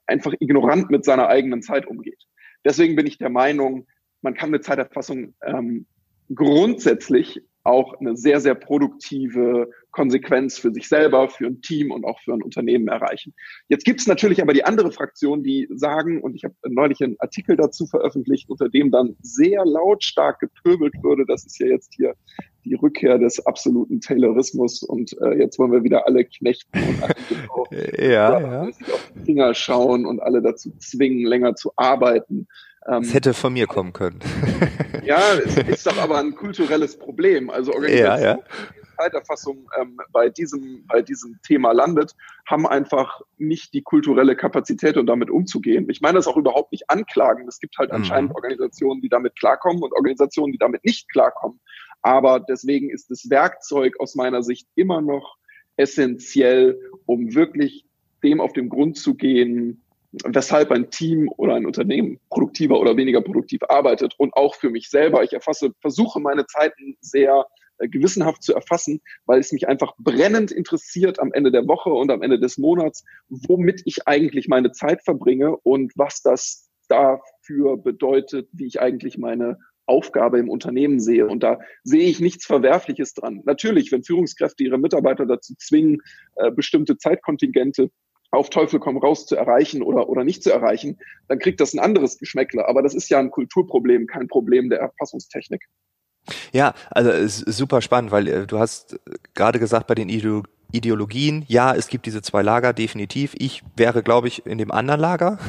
einfach 0.07 0.33
ignorant 0.41 0.91
mit 0.91 1.05
seiner 1.05 1.29
eigenen 1.29 1.63
Zeit 1.63 1.87
umgeht. 1.87 2.23
Deswegen 2.65 2.97
bin 2.97 3.07
ich 3.07 3.19
der 3.19 3.31
Meinung, 3.31 3.87
man 4.23 4.35
kann 4.35 4.51
mit 4.51 4.65
Zeiterfassung 4.65 5.35
ähm, 5.45 5.87
grundsätzlich 6.35 7.43
auch 7.65 7.99
eine 7.99 8.17
sehr, 8.17 8.41
sehr 8.41 8.55
produktive 8.55 9.71
Konsequenz 9.91 10.59
für 10.59 10.73
sich 10.73 10.87
selber, 10.87 11.29
für 11.29 11.47
ein 11.47 11.63
Team 11.63 11.91
und 11.91 12.05
auch 12.05 12.21
für 12.21 12.35
ein 12.35 12.43
Unternehmen 12.43 12.89
erreichen. 12.89 13.33
Jetzt 13.69 13.85
gibt 13.85 14.01
es 14.01 14.07
natürlich 14.07 14.43
aber 14.43 14.53
die 14.53 14.65
andere 14.65 14.93
Fraktion, 14.93 15.43
die 15.43 15.67
sagen, 15.71 16.21
und 16.21 16.35
ich 16.35 16.45
habe 16.45 16.55
neulich 16.69 17.03
einen 17.03 17.17
Artikel 17.21 17.57
dazu 17.57 17.87
veröffentlicht, 17.87 18.51
unter 18.51 18.69
dem 18.69 18.91
dann 18.91 19.17
sehr 19.23 19.65
lautstark 19.65 20.41
gepöbelt 20.41 20.95
würde, 21.03 21.25
das 21.27 21.47
ist 21.47 21.59
ja 21.59 21.67
jetzt 21.67 21.95
hier 21.95 22.15
die 22.65 22.75
Rückkehr 22.75 23.19
des 23.19 23.45
absoluten 23.47 24.01
Taylorismus 24.01 24.83
und 24.83 25.17
äh, 25.21 25.39
jetzt 25.39 25.59
wollen 25.59 25.73
wir 25.73 25.85
wieder 25.85 26.07
alle 26.07 26.25
knechten 26.25 26.79
und 26.79 27.03
alle 27.03 27.15
genau, 27.29 27.67
ja, 27.99 28.41
ja. 28.41 28.63
auf 28.63 29.13
die 29.15 29.25
Finger 29.25 29.55
schauen 29.55 30.07
und 30.07 30.21
alle 30.21 30.43
dazu 30.43 30.71
zwingen, 30.79 31.27
länger 31.27 31.55
zu 31.55 31.73
arbeiten. 31.77 32.47
Ähm, 32.87 33.03
es 33.03 33.15
hätte 33.15 33.35
von 33.35 33.53
mir 33.53 33.67
kommen 33.67 33.93
können. 33.93 34.21
ja, 35.05 35.21
es 35.35 35.57
ist 35.57 35.87
doch 35.87 35.99
aber 35.99 36.19
ein 36.19 36.35
kulturelles 36.35 36.99
Problem. 36.99 37.51
Also 37.51 37.73
Organisationen, 37.73 38.23
ja, 38.23 38.37
ja. 38.37 38.39
Zeiterfassung 38.97 39.69
ähm, 39.81 39.99
bei, 40.13 40.29
diesem, 40.29 40.87
bei 40.87 41.03
diesem 41.03 41.39
Thema 41.43 41.73
landet, 41.73 42.15
haben 42.47 42.67
einfach 42.67 43.21
nicht 43.39 43.73
die 43.75 43.83
kulturelle 43.83 44.37
Kapazität, 44.37 44.97
um 44.97 45.07
damit 45.07 45.31
umzugehen. 45.31 45.89
Ich 45.91 46.01
meine 46.01 46.17
das 46.17 46.27
auch 46.27 46.37
überhaupt 46.37 46.73
nicht 46.73 46.91
anklagen. 46.91 47.47
Es 47.49 47.59
gibt 47.59 47.77
halt 47.79 47.91
mhm. 47.91 47.97
anscheinend 47.97 48.35
Organisationen, 48.35 49.01
die 49.01 49.09
damit 49.09 49.37
klarkommen 49.37 49.83
und 49.83 49.93
Organisationen, 49.93 50.53
die 50.53 50.59
damit 50.59 50.85
nicht 50.85 51.11
klarkommen. 51.11 51.61
Aber 52.03 52.39
deswegen 52.41 52.91
ist 52.91 53.11
das 53.11 53.31
Werkzeug 53.31 53.99
aus 53.99 54.15
meiner 54.15 54.43
Sicht 54.43 54.69
immer 54.75 55.01
noch 55.01 55.37
essentiell, 55.77 56.79
um 57.07 57.35
wirklich 57.35 57.87
dem 58.23 58.41
auf 58.41 58.53
den 58.53 58.69
Grund 58.69 58.97
zu 58.97 59.15
gehen, 59.15 59.84
weshalb 60.25 60.71
ein 60.71 60.91
Team 60.91 61.29
oder 61.37 61.55
ein 61.55 61.67
Unternehmen 61.67 62.21
produktiver 62.31 62.79
oder 62.79 62.97
weniger 62.97 63.21
produktiv 63.21 63.63
arbeitet 63.69 64.15
und 64.19 64.35
auch 64.35 64.55
für 64.55 64.71
mich 64.71 64.89
selber. 64.89 65.23
Ich 65.23 65.33
erfasse, 65.33 65.73
versuche 65.81 66.21
meine 66.21 66.47
Zeiten 66.47 66.97
sehr 67.01 67.47
äh, 67.79 67.89
gewissenhaft 67.89 68.43
zu 68.43 68.55
erfassen, 68.55 69.01
weil 69.27 69.41
es 69.41 69.53
mich 69.53 69.69
einfach 69.69 69.95
brennend 69.99 70.53
interessiert 70.53 71.19
am 71.19 71.33
Ende 71.33 71.51
der 71.51 71.67
Woche 71.67 71.91
und 71.91 72.11
am 72.11 72.23
Ende 72.23 72.39
des 72.39 72.59
Monats, 72.59 73.05
womit 73.29 73.83
ich 73.85 74.07
eigentlich 74.07 74.49
meine 74.49 74.73
Zeit 74.73 75.03
verbringe 75.03 75.57
und 75.57 75.93
was 75.97 76.23
das 76.23 76.69
dafür 76.89 77.77
bedeutet, 77.77 78.49
wie 78.53 78.67
ich 78.67 78.81
eigentlich 78.81 79.19
meine 79.19 79.59
Aufgabe 79.87 80.39
im 80.39 80.49
Unternehmen 80.49 81.01
sehe. 81.01 81.27
Und 81.27 81.43
da 81.43 81.59
sehe 81.83 82.09
ich 82.09 82.21
nichts 82.21 82.47
Verwerfliches 82.47 83.15
dran. 83.15 83.43
Natürlich, 83.45 83.93
wenn 83.93 84.05
Führungskräfte 84.05 84.65
ihre 84.65 84.79
Mitarbeiter 84.79 85.27
dazu 85.27 85.55
zwingen, 85.59 86.01
äh, 86.37 86.51
bestimmte 86.51 86.97
Zeitkontingente 86.97 87.91
auf 88.35 88.51
Teufel 88.51 88.81
komm 88.81 88.99
raus 88.99 89.27
zu 89.27 89.37
erreichen 89.37 89.83
oder, 89.83 90.09
oder 90.09 90.25
nicht 90.25 90.43
zu 90.43 90.53
erreichen, 90.53 90.99
dann 91.29 91.39
kriegt 91.39 91.61
das 91.61 91.75
ein 91.75 91.79
anderes 91.79 92.19
Geschmäckle. 92.19 92.69
Aber 92.69 92.83
das 92.83 92.95
ist 92.95 93.09
ja 93.09 93.19
ein 93.19 93.31
Kulturproblem, 93.31 94.07
kein 94.07 94.29
Problem 94.29 94.71
der 94.71 94.81
Erfassungstechnik. 94.81 95.63
Ja, 96.53 96.75
also 96.91 97.11
super 97.27 97.83
spannend, 97.83 98.11
weil 98.11 98.29
äh, 98.29 98.47
du 98.47 98.59
hast 98.59 98.99
gerade 99.35 99.59
gesagt, 99.59 99.87
bei 99.87 99.95
den 99.95 100.09
Ideologien, 100.09 100.55
ja, 101.47 101.75
es 101.75 101.89
gibt 101.89 102.07
diese 102.07 102.21
zwei 102.21 102.43
Lager, 102.43 102.73
definitiv. 102.73 103.35
Ich 103.39 103.63
wäre, 103.77 104.03
glaube 104.03 104.29
ich, 104.29 104.45
in 104.45 104.59
dem 104.59 104.71
anderen 104.71 105.01
Lager. 105.01 105.39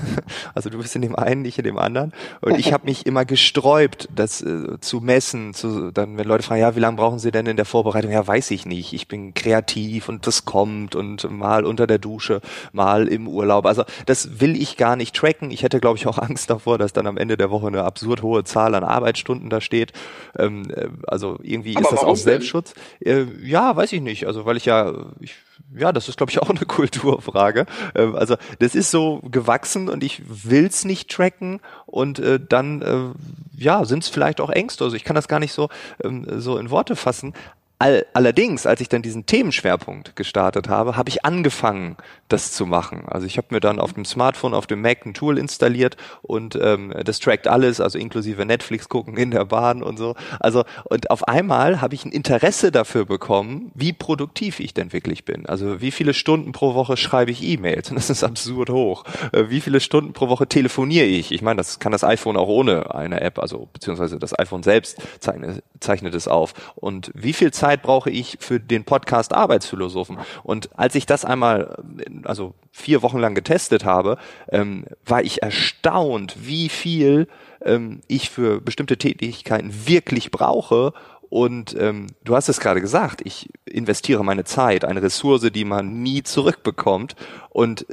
Also 0.54 0.70
du 0.70 0.78
bist 0.78 0.96
in 0.96 1.02
dem 1.02 1.16
einen, 1.16 1.42
nicht 1.42 1.58
in 1.58 1.66
dem 1.66 1.78
anderen. 1.78 2.14
Und 2.40 2.58
ich 2.58 2.72
habe 2.72 2.86
mich 2.86 3.06
immer 3.06 3.26
gesträubt, 3.26 4.08
das 4.16 4.42
äh, 4.42 4.80
zu 4.80 5.02
messen. 5.02 5.54
Zu, 5.54 5.92
dann, 5.92 6.18
wenn 6.18 6.28
Leute 6.28 6.44
fragen, 6.44 6.62
ja, 6.62 6.76
wie 6.78 6.80
lange 6.80 6.96
brauchen 6.96 7.20
sie 7.20 7.32
denn 7.32 7.46
in 7.46 7.58
der 7.58 7.66
Vorbereitung? 7.66 8.12
Ja, 8.12 8.26
weiß 8.26 8.52
ich 8.52 8.66
nicht. 8.66 8.94
Ich 8.94 9.10
bin 9.10 9.34
kreativ 9.34 10.08
und 10.08 10.28
das 10.28 10.46
kommt 10.46 10.96
und 10.96 11.30
mal 11.30 11.66
unter 11.66 11.88
der 11.88 11.98
Dusche, 11.98 12.40
mal 12.72 13.08
im 13.10 13.28
Urlaub. 13.28 13.66
Also 13.66 13.84
das 14.06 14.40
will 14.40 14.56
ich 14.56 14.78
gar 14.78 14.96
nicht 14.96 15.14
tracken. 15.16 15.52
Ich 15.52 15.64
hätte, 15.64 15.82
glaube 15.82 15.98
ich, 15.98 16.08
auch 16.08 16.20
Angst 16.20 16.50
davor, 16.50 16.78
dass 16.78 16.94
dann 16.94 17.08
am 17.08 17.18
Ende 17.18 17.36
der 17.36 17.52
Woche 17.52 17.68
eine 17.68 17.84
absurd 17.84 18.22
hohe 18.22 18.46
Zahl 18.46 18.76
an 18.76 18.86
Arbeitsstunden 18.86 19.50
da 19.50 19.60
steht. 19.60 19.92
Ähm, 20.38 20.72
äh, 20.74 20.88
also 21.08 21.38
irgendwie 21.42 21.76
Aber 21.76 21.86
ist 21.86 21.92
das 21.92 22.04
auch 22.04 22.16
Selbstschutz. 22.16 22.74
Äh, 23.02 23.26
ja, 23.44 23.76
weiß 23.76 23.92
ich 23.92 24.02
nicht. 24.02 24.26
Also 24.26 24.46
weil 24.46 24.56
ich 24.56 24.66
ja 24.66 24.94
ich, 25.20 25.36
ja, 25.76 25.92
das 25.92 26.10
ist, 26.10 26.18
glaube 26.18 26.32
ich, 26.32 26.40
auch 26.42 26.50
eine 26.50 26.60
Kulturfrage. 26.60 27.66
Ähm, 27.96 28.16
also 28.16 28.36
das 28.60 28.76
ist 28.76 28.92
so 28.92 29.20
gewachsen 29.24 29.90
und 29.90 30.04
ich 30.04 30.22
will's 30.26 30.86
nicht 30.86 31.10
tracken 31.10 31.60
und 31.86 32.20
äh, 32.20 32.40
dann 32.40 32.82
äh, 32.82 33.62
ja, 33.62 33.86
sind 33.86 34.04
es 34.04 34.10
vielleicht 34.10 34.42
auch 34.42 34.50
Ängste. 34.50 34.84
Also 34.84 34.96
ich 34.96 35.04
kann 35.04 35.16
das 35.16 35.28
gar 35.28 35.40
nicht 35.40 35.54
so, 35.54 35.70
ähm, 36.04 36.26
so 36.40 36.58
in 36.58 36.70
Worte 36.70 36.96
fassen. 36.96 37.34
All, 37.78 38.06
allerdings, 38.14 38.66
als 38.66 38.80
ich 38.80 38.88
dann 38.88 39.02
diesen 39.02 39.26
Themenschwerpunkt 39.26 40.16
gestartet 40.16 40.70
habe, 40.70 40.96
habe 40.96 41.10
ich 41.10 41.26
angefangen, 41.26 41.98
das 42.30 42.54
zu 42.54 42.66
machen. 42.66 43.04
Also 43.06 43.28
ich 43.28 43.38
habe 43.38 43.48
mir 43.52 43.60
dann 43.60 43.80
auf 43.80 43.92
dem 43.92 44.06
Smartphone, 44.06 44.54
auf 44.54 44.66
dem 44.66 44.82
Mac 44.82 45.06
ein 45.06 45.14
Tool 45.14 45.38
installiert 45.38 45.98
und 46.22 46.58
ähm, 46.60 46.94
das 47.04 47.20
trackt 47.20 47.48
alles, 47.48 47.82
also 47.82 48.00
inklusive 48.00 48.46
Netflix 48.46 48.88
gucken 48.88 49.18
in 49.18 49.32
der 49.32 49.44
Bahn 49.44 49.84
und 49.84 49.98
so. 49.98 50.16
Also 50.40 50.64
und 50.86 51.12
auf 51.12 51.28
einmal 51.28 51.82
habe 51.82 51.96
ich 51.96 52.06
ein 52.06 52.14
Interesse 52.14 52.72
dafür 52.72 53.06
bekommen, 53.06 53.72
wie 53.76 53.92
produktiv 53.92 54.62
ich 54.62 54.74
denn 54.74 54.94
wirklich 54.94 55.26
bin. 55.26 55.46
Also 55.46 55.82
wie 55.82 55.92
viele 55.92 56.14
Stunden 56.14 56.54
pro 56.54 56.76
Woche 56.76 56.96
schreibe 56.96 57.32
ich 57.32 57.44
E-Mails? 57.44 57.92
Das 58.06 58.10
ist 58.10 58.24
absurd 58.24 58.70
hoch. 58.70 59.04
Äh, 59.32 59.50
wie 59.50 59.62
viele 59.62 59.80
Stunden 59.80 60.14
pro 60.14 60.30
Woche 60.30 60.48
telefoniere 60.48 61.06
ich? 61.06 61.32
Ich 61.32 61.42
meine, 61.42 61.58
das 61.58 61.80
kann 61.80 61.92
das 61.92 62.04
iPhone 62.04 62.38
auch 62.38 62.48
ohne 62.48 62.94
eine 62.94 63.22
App, 63.22 63.40
also 63.40 63.68
beziehungsweise 63.74 64.20
das 64.20 64.38
iPhone 64.38 64.64
selbst 64.64 65.02
zeichnet, 65.20 65.64
zeichnet 65.80 66.14
es 66.14 66.28
auf. 66.28 66.54
Und 66.76 67.10
wie 67.16 67.34
viel 67.34 67.52
Zeit 67.52 67.65
Zeit 67.66 67.82
brauche 67.82 68.12
ich 68.12 68.38
für 68.40 68.60
den 68.60 68.84
Podcast 68.84 69.34
Arbeitsphilosophen? 69.34 70.20
Und 70.44 70.70
als 70.78 70.94
ich 70.94 71.08
das 71.08 71.26
einmal, 71.26 71.84
also 72.24 72.54
vier 72.72 73.02
Wochen 73.02 73.18
lang 73.18 73.34
getestet 73.34 73.86
habe, 73.86 74.18
ähm, 74.50 74.86
war 75.04 75.24
ich 75.24 75.42
erstaunt, 75.42 76.36
wie 76.40 76.70
viel 76.70 77.28
ähm, 77.64 78.02
ich 78.08 78.30
für 78.30 78.62
bestimmte 78.62 78.98
Tätigkeiten 78.98 79.88
wirklich 79.88 80.30
brauche 80.30 80.94
und 81.30 81.76
ähm, 81.80 82.08
du 82.24 82.36
hast 82.36 82.50
es 82.50 82.60
gerade 82.60 82.82
gesagt, 82.82 83.22
ich 83.26 83.50
investiere 83.66 84.24
meine 84.24 84.44
Zeit, 84.44 84.86
eine 84.86 85.02
Ressource, 85.02 85.50
die 85.52 85.66
man 85.66 86.04
nie 86.04 86.22
zurückbekommt. 86.22 87.16
Und 87.50 87.88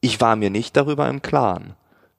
ich 0.00 0.20
war 0.20 0.36
mir 0.36 0.50
nicht 0.50 0.76
darüber 0.76 1.08
im 1.08 1.22
Klaren. 1.22 1.74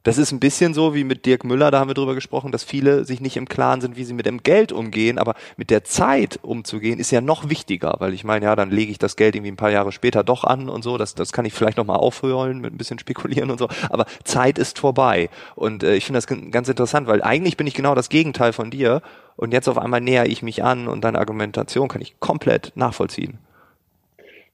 Das 0.05 0.19
ist 0.19 0.31
ein 0.31 0.39
bisschen 0.39 0.75
so 0.75 0.93
wie 0.93 1.03
mit 1.03 1.25
Dirk 1.25 1.43
Müller, 1.43 1.71
da 1.71 1.79
haben 1.79 1.89
wir 1.89 1.95
drüber 1.95 2.13
gesprochen, 2.13 2.51
dass 2.51 2.63
viele 2.63 3.05
sich 3.05 3.21
nicht 3.21 3.38
im 3.38 3.50
Klaren 3.50 3.81
sind, 3.81 3.97
wie 3.97 4.03
sie 4.03 4.13
mit 4.13 4.27
dem 4.27 4.43
Geld 4.43 4.71
umgehen, 4.71 5.17
aber 5.17 5.33
mit 5.57 5.71
der 5.71 5.83
Zeit 5.83 6.38
umzugehen 6.43 7.00
ist 7.00 7.09
ja 7.09 7.21
noch 7.21 7.50
wichtiger, 7.50 7.95
weil 7.97 8.13
ich 8.13 8.24
meine, 8.24 8.45
ja, 8.45 8.55
dann 8.55 8.69
lege 8.69 8.91
ich 8.91 9.00
das 9.00 9.15
Geld 9.15 9.33
irgendwie 9.33 9.51
ein 9.51 9.57
paar 9.57 9.71
Jahre 9.71 9.91
später 9.91 10.24
doch 10.24 10.43
an 10.43 10.69
und 10.69 10.83
so, 10.83 11.00
das, 11.00 11.15
das 11.15 11.33
kann 11.33 11.43
ich 11.43 11.53
vielleicht 11.53 11.77
nochmal 11.77 11.97
aufhören 11.97 12.59
mit 12.59 12.71
ein 12.71 12.77
bisschen 12.77 13.00
spekulieren 13.00 13.50
und 13.50 13.57
so, 13.57 13.67
aber 13.89 14.05
Zeit 14.24 14.59
ist 14.59 14.77
vorbei 14.77 15.27
und 15.55 15.81
äh, 15.81 15.95
ich 15.95 16.05
finde 16.05 16.19
das 16.19 16.27
ganz 16.27 16.69
interessant, 16.69 17.07
weil 17.07 17.24
eigentlich 17.24 17.57
bin 17.57 17.65
ich 17.65 17.74
genau 17.74 17.95
das 17.95 18.09
Gegenteil 18.09 18.53
von 18.53 18.69
dir 18.69 19.01
und 19.38 19.53
jetzt 19.53 19.67
auf 19.67 19.79
einmal 19.79 20.01
näher 20.01 20.27
ich 20.27 20.43
mich 20.43 20.63
an 20.63 20.88
und 20.88 21.03
deine 21.03 21.17
Argumentation 21.17 21.88
kann 21.88 22.03
ich 22.03 22.19
komplett 22.19 22.74
nachvollziehen. 22.75 23.39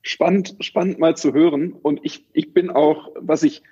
Spannend, 0.02 0.56
spannend 0.62 1.00
mal 1.00 1.18
zu 1.18 1.34
hören 1.34 1.74
und 1.74 2.00
ich, 2.04 2.24
ich 2.32 2.54
bin 2.54 2.70
auch, 2.70 3.10
was 3.20 3.44
ich 3.44 3.64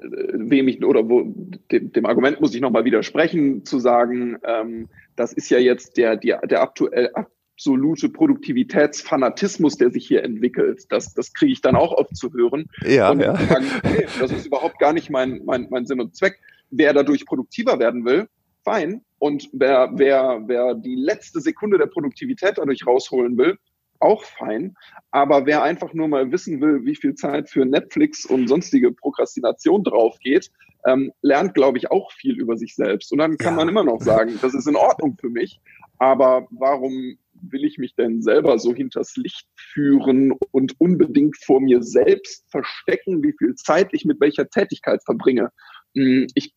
wem 0.00 0.68
ich 0.68 0.84
oder 0.84 1.08
wo 1.08 1.22
dem, 1.70 1.92
dem 1.92 2.06
Argument 2.06 2.40
muss 2.40 2.54
ich 2.54 2.60
nochmal 2.60 2.84
widersprechen, 2.84 3.64
zu 3.64 3.78
sagen, 3.78 4.38
ähm, 4.44 4.88
das 5.16 5.32
ist 5.32 5.50
ja 5.50 5.58
jetzt 5.58 5.96
der, 5.96 6.16
der, 6.16 6.40
der 6.46 6.62
aktuell 6.62 7.10
absolute 7.14 8.08
Produktivitätsfanatismus, 8.08 9.76
der 9.76 9.90
sich 9.90 10.06
hier 10.06 10.24
entwickelt. 10.24 10.86
Das, 10.90 11.14
das 11.14 11.32
kriege 11.32 11.52
ich 11.52 11.60
dann 11.60 11.76
auch 11.76 11.92
oft 11.92 12.16
zu 12.16 12.32
hören. 12.32 12.66
Ja, 12.84 13.10
und 13.10 13.20
ja. 13.20 13.36
Sagen, 13.36 13.66
nee, 13.84 14.06
das 14.18 14.32
ist 14.32 14.46
überhaupt 14.46 14.78
gar 14.78 14.92
nicht 14.92 15.10
mein, 15.10 15.42
mein, 15.44 15.68
mein 15.70 15.86
Sinn 15.86 16.00
und 16.00 16.16
Zweck. 16.16 16.38
Wer 16.70 16.92
dadurch 16.92 17.24
produktiver 17.24 17.78
werden 17.78 18.04
will, 18.04 18.28
fein. 18.64 19.02
Und 19.18 19.48
wer, 19.52 19.90
wer, 19.94 20.42
wer 20.46 20.74
die 20.74 20.96
letzte 20.96 21.40
Sekunde 21.40 21.78
der 21.78 21.86
Produktivität 21.86 22.58
dadurch 22.58 22.86
rausholen 22.86 23.38
will, 23.38 23.56
auch 24.04 24.24
fein. 24.24 24.74
Aber 25.10 25.46
wer 25.46 25.62
einfach 25.62 25.94
nur 25.94 26.08
mal 26.08 26.30
wissen 26.30 26.60
will, 26.60 26.84
wie 26.84 26.94
viel 26.94 27.14
Zeit 27.14 27.50
für 27.50 27.64
Netflix 27.64 28.24
und 28.26 28.48
sonstige 28.48 28.92
Prokrastination 28.92 29.82
drauf 29.82 30.18
geht, 30.20 30.50
ähm, 30.86 31.12
lernt, 31.22 31.54
glaube 31.54 31.78
ich, 31.78 31.90
auch 31.90 32.12
viel 32.12 32.38
über 32.38 32.56
sich 32.56 32.74
selbst. 32.74 33.10
Und 33.12 33.18
dann 33.18 33.38
kann 33.38 33.54
ja. 33.54 33.56
man 33.56 33.68
immer 33.68 33.84
noch 33.84 34.00
sagen, 34.00 34.38
das 34.42 34.54
ist 34.54 34.68
in 34.68 34.76
Ordnung 34.76 35.16
für 35.18 35.30
mich. 35.30 35.60
Aber 35.98 36.46
warum 36.50 37.16
will 37.50 37.64
ich 37.64 37.78
mich 37.78 37.94
denn 37.94 38.22
selber 38.22 38.58
so 38.58 38.74
hinters 38.74 39.16
Licht 39.16 39.46
führen 39.56 40.32
und 40.50 40.74
unbedingt 40.78 41.36
vor 41.44 41.60
mir 41.60 41.82
selbst 41.82 42.44
verstecken, 42.50 43.22
wie 43.22 43.34
viel 43.38 43.54
Zeit 43.54 43.88
ich 43.92 44.04
mit 44.04 44.20
welcher 44.20 44.48
Tätigkeit 44.48 45.02
verbringe? 45.04 45.50
Hm, 45.94 46.26
ich, 46.34 46.54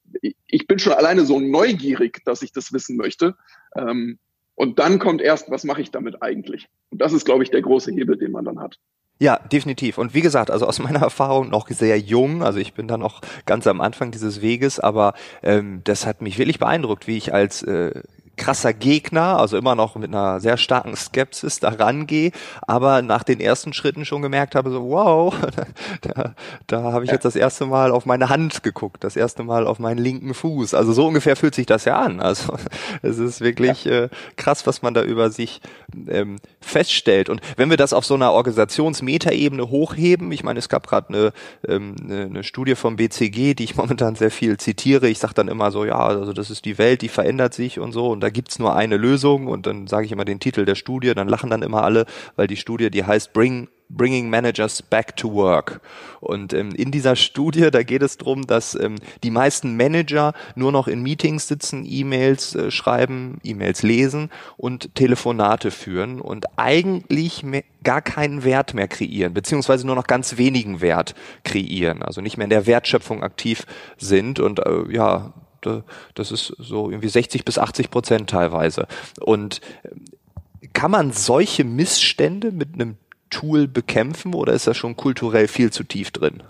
ich 0.47 0.67
bin 0.67 0.79
schon 0.79 0.93
alleine 0.93 1.25
so 1.25 1.39
neugierig, 1.39 2.23
dass 2.25 2.41
ich 2.41 2.51
das 2.51 2.73
wissen 2.73 2.97
möchte. 2.97 3.35
Ähm, 3.75 4.19
und 4.57 4.79
dann 4.79 4.97
kommt 4.97 5.21
erst, 5.21 5.51
was 5.51 5.63
mache 5.63 5.81
ich 5.81 5.91
damit 5.91 6.21
eigentlich? 6.23 6.67
Und 6.89 6.99
das 6.99 7.13
ist, 7.13 7.25
glaube 7.25 7.43
ich, 7.43 7.51
der 7.51 7.61
große 7.61 7.91
Hebel, 7.91 8.17
den 8.17 8.31
man 8.31 8.43
dann 8.43 8.59
hat. 8.59 8.79
Ja, 9.19 9.37
definitiv. 9.37 9.99
Und 9.99 10.15
wie 10.15 10.21
gesagt, 10.21 10.49
also 10.49 10.65
aus 10.65 10.79
meiner 10.79 10.99
Erfahrung 11.03 11.49
noch 11.49 11.69
sehr 11.69 11.99
jung, 11.99 12.41
also 12.41 12.57
ich 12.57 12.73
bin 12.73 12.87
da 12.87 12.97
noch 12.97 13.21
ganz 13.45 13.67
am 13.67 13.81
Anfang 13.81 14.09
dieses 14.09 14.41
Weges, 14.41 14.79
aber 14.79 15.13
ähm, 15.43 15.81
das 15.83 16.07
hat 16.07 16.21
mich 16.21 16.39
wirklich 16.39 16.57
beeindruckt, 16.57 17.07
wie 17.07 17.17
ich 17.17 17.33
als 17.33 17.61
äh, 17.61 18.01
krasser 18.37 18.73
Gegner, 18.73 19.39
also 19.39 19.57
immer 19.57 19.75
noch 19.75 19.95
mit 19.95 20.13
einer 20.13 20.39
sehr 20.39 20.57
starken 20.57 20.95
Skepsis 20.95 21.59
da 21.59 21.69
rangehe, 21.69 22.31
aber 22.61 23.01
nach 23.01 23.23
den 23.23 23.39
ersten 23.39 23.73
Schritten 23.73 24.05
schon 24.05 24.21
gemerkt 24.21 24.55
habe, 24.55 24.69
so 24.71 24.89
wow, 24.89 25.35
da, 26.01 26.35
da 26.67 26.83
habe 26.83 27.03
ich 27.03 27.09
ja. 27.09 27.15
jetzt 27.15 27.25
das 27.25 27.35
erste 27.35 27.65
Mal 27.65 27.91
auf 27.91 28.05
meine 28.05 28.29
Hand 28.29 28.63
geguckt, 28.63 29.03
das 29.03 29.15
erste 29.15 29.43
Mal 29.43 29.67
auf 29.67 29.79
meinen 29.79 29.97
linken 29.97 30.33
Fuß. 30.33 30.73
Also 30.73 30.93
so 30.93 31.07
ungefähr 31.07 31.35
fühlt 31.35 31.55
sich 31.55 31.65
das 31.65 31.85
ja 31.85 31.99
an. 31.99 32.21
Also 32.21 32.53
es 33.01 33.17
ist 33.17 33.41
wirklich 33.41 33.85
ja. 33.85 34.03
äh, 34.03 34.09
krass, 34.35 34.67
was 34.67 34.81
man 34.81 34.93
da 34.93 35.03
über 35.03 35.29
sich 35.29 35.61
ähm, 36.07 36.37
feststellt. 36.61 37.29
Und 37.29 37.41
wenn 37.55 37.69
wir 37.69 37.77
das 37.77 37.93
auf 37.93 38.05
so 38.05 38.13
einer 38.13 38.31
Organisationsmetaebene 38.33 39.69
hochheben, 39.69 40.31
ich 40.31 40.43
meine, 40.43 40.59
es 40.59 40.69
gab 40.69 40.87
gerade 40.87 41.09
eine, 41.09 41.33
ähm, 41.67 41.95
eine, 42.03 42.21
eine 42.25 42.43
Studie 42.43 42.75
vom 42.75 42.95
BCG, 42.95 43.55
die 43.55 43.63
ich 43.63 43.75
momentan 43.77 44.15
sehr 44.15 44.31
viel 44.31 44.57
zitiere. 44.57 45.07
Ich 45.09 45.19
sage 45.19 45.33
dann 45.33 45.47
immer 45.47 45.71
so, 45.71 45.85
ja, 45.85 45.97
also 45.97 46.33
das 46.33 46.49
ist 46.49 46.65
die 46.65 46.77
Welt, 46.77 47.01
die 47.01 47.09
verändert 47.09 47.53
sich 47.53 47.79
und 47.79 47.91
so. 47.91 48.09
Und 48.09 48.21
da 48.27 48.31
gibt's 48.31 48.59
nur 48.59 48.75
eine 48.75 48.97
Lösung 48.97 49.47
und 49.47 49.67
dann 49.67 49.87
sage 49.87 50.05
ich 50.05 50.11
immer 50.11 50.25
den 50.25 50.41
Titel 50.41 50.65
der 50.65 50.75
Studie, 50.75 51.13
dann 51.13 51.29
lachen 51.29 51.49
dann 51.49 51.61
immer 51.61 51.83
alle, 51.83 52.05
weil 52.35 52.47
die 52.47 52.57
Studie, 52.57 52.89
die 52.89 53.05
heißt 53.05 53.31
Bring 53.31 53.69
Bringing 53.89 54.29
Managers 54.29 54.81
Back 54.81 55.15
to 55.15 55.33
Work. 55.33 55.79
Und 56.19 56.51
ähm, 56.51 56.71
in 56.75 56.91
dieser 56.91 57.15
Studie, 57.15 57.71
da 57.71 57.83
geht 57.83 58.01
es 58.01 58.17
darum, 58.17 58.45
dass 58.45 58.75
ähm, 58.75 58.95
die 59.23 59.31
meisten 59.31 59.77
Manager 59.77 60.33
nur 60.55 60.73
noch 60.73 60.89
in 60.89 61.01
Meetings 61.03 61.47
sitzen, 61.47 61.85
E-Mails 61.87 62.53
äh, 62.53 62.69
schreiben, 62.69 63.39
E-Mails 63.45 63.83
lesen 63.83 64.29
und 64.57 64.93
Telefonate 64.93 65.71
führen 65.71 66.19
und 66.19 66.47
eigentlich 66.57 67.45
gar 67.81 68.01
keinen 68.01 68.43
Wert 68.43 68.73
mehr 68.73 68.89
kreieren, 68.89 69.33
beziehungsweise 69.33 69.87
nur 69.87 69.95
noch 69.95 70.07
ganz 70.07 70.35
wenigen 70.35 70.81
Wert 70.81 71.15
kreieren, 71.45 72.03
also 72.03 72.19
nicht 72.19 72.35
mehr 72.35 72.43
in 72.43 72.49
der 72.49 72.65
Wertschöpfung 72.65 73.23
aktiv 73.23 73.65
sind 73.95 74.41
und 74.41 74.59
äh, 74.59 74.91
ja, 74.91 75.31
das 75.61 76.31
ist 76.31 76.55
so 76.57 76.89
irgendwie 76.89 77.09
60 77.09 77.45
bis 77.45 77.57
80 77.57 77.89
Prozent 77.91 78.29
teilweise. 78.29 78.87
Und 79.19 79.61
äh, 79.83 80.67
kann 80.73 80.91
man 80.91 81.11
solche 81.11 81.63
Missstände 81.63 82.51
mit 82.51 82.73
einem 82.73 82.97
Tool 83.29 83.67
bekämpfen 83.67 84.33
oder 84.33 84.53
ist 84.53 84.67
das 84.67 84.77
schon 84.77 84.95
kulturell 84.95 85.47
viel 85.47 85.71
zu 85.71 85.83
tief 85.83 86.11
drin? 86.11 86.43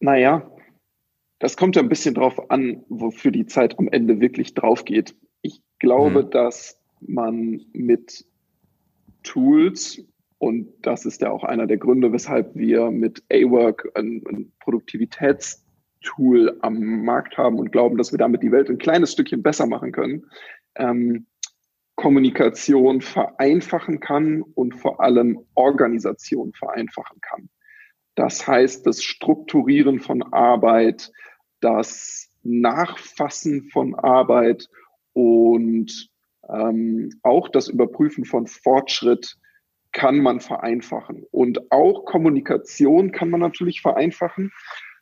Naja, 0.00 0.50
das 1.38 1.56
kommt 1.56 1.76
ja 1.76 1.82
ein 1.82 1.88
bisschen 1.88 2.14
drauf 2.14 2.50
an, 2.50 2.84
wofür 2.88 3.30
die 3.30 3.46
Zeit 3.46 3.78
am 3.78 3.88
Ende 3.88 4.20
wirklich 4.20 4.54
drauf 4.54 4.84
geht. 4.84 5.14
Ich 5.42 5.60
glaube, 5.78 6.22
hm. 6.22 6.30
dass 6.30 6.80
man 7.00 7.60
mit 7.72 8.24
Tools, 9.22 10.02
und 10.38 10.68
das 10.82 11.04
ist 11.04 11.20
ja 11.20 11.30
auch 11.30 11.44
einer 11.44 11.66
der 11.66 11.76
Gründe, 11.76 12.12
weshalb 12.12 12.54
wir 12.54 12.90
mit 12.90 13.22
A-Work 13.30 13.90
ein, 13.94 14.22
ein 14.28 14.52
Produktivitäts- 14.60 15.65
Tool 16.06 16.56
am 16.62 17.04
Markt 17.04 17.36
haben 17.36 17.58
und 17.58 17.72
glauben, 17.72 17.98
dass 17.98 18.12
wir 18.12 18.18
damit 18.18 18.42
die 18.42 18.52
Welt 18.52 18.70
ein 18.70 18.78
kleines 18.78 19.12
Stückchen 19.12 19.42
besser 19.42 19.66
machen 19.66 19.92
können, 19.92 20.26
ähm, 20.76 21.26
Kommunikation 21.96 23.00
vereinfachen 23.00 24.00
kann 24.00 24.42
und 24.42 24.74
vor 24.74 25.00
allem 25.00 25.40
Organisation 25.54 26.52
vereinfachen 26.52 27.20
kann. 27.20 27.48
Das 28.14 28.46
heißt, 28.46 28.86
das 28.86 29.02
Strukturieren 29.02 30.00
von 30.00 30.22
Arbeit, 30.32 31.10
das 31.60 32.30
Nachfassen 32.42 33.68
von 33.70 33.94
Arbeit 33.94 34.68
und 35.12 36.10
ähm, 36.48 37.10
auch 37.22 37.48
das 37.48 37.68
Überprüfen 37.68 38.24
von 38.24 38.46
Fortschritt 38.46 39.36
kann 39.92 40.18
man 40.18 40.40
vereinfachen. 40.40 41.24
Und 41.30 41.72
auch 41.72 42.04
Kommunikation 42.04 43.12
kann 43.12 43.30
man 43.30 43.40
natürlich 43.40 43.80
vereinfachen. 43.80 44.52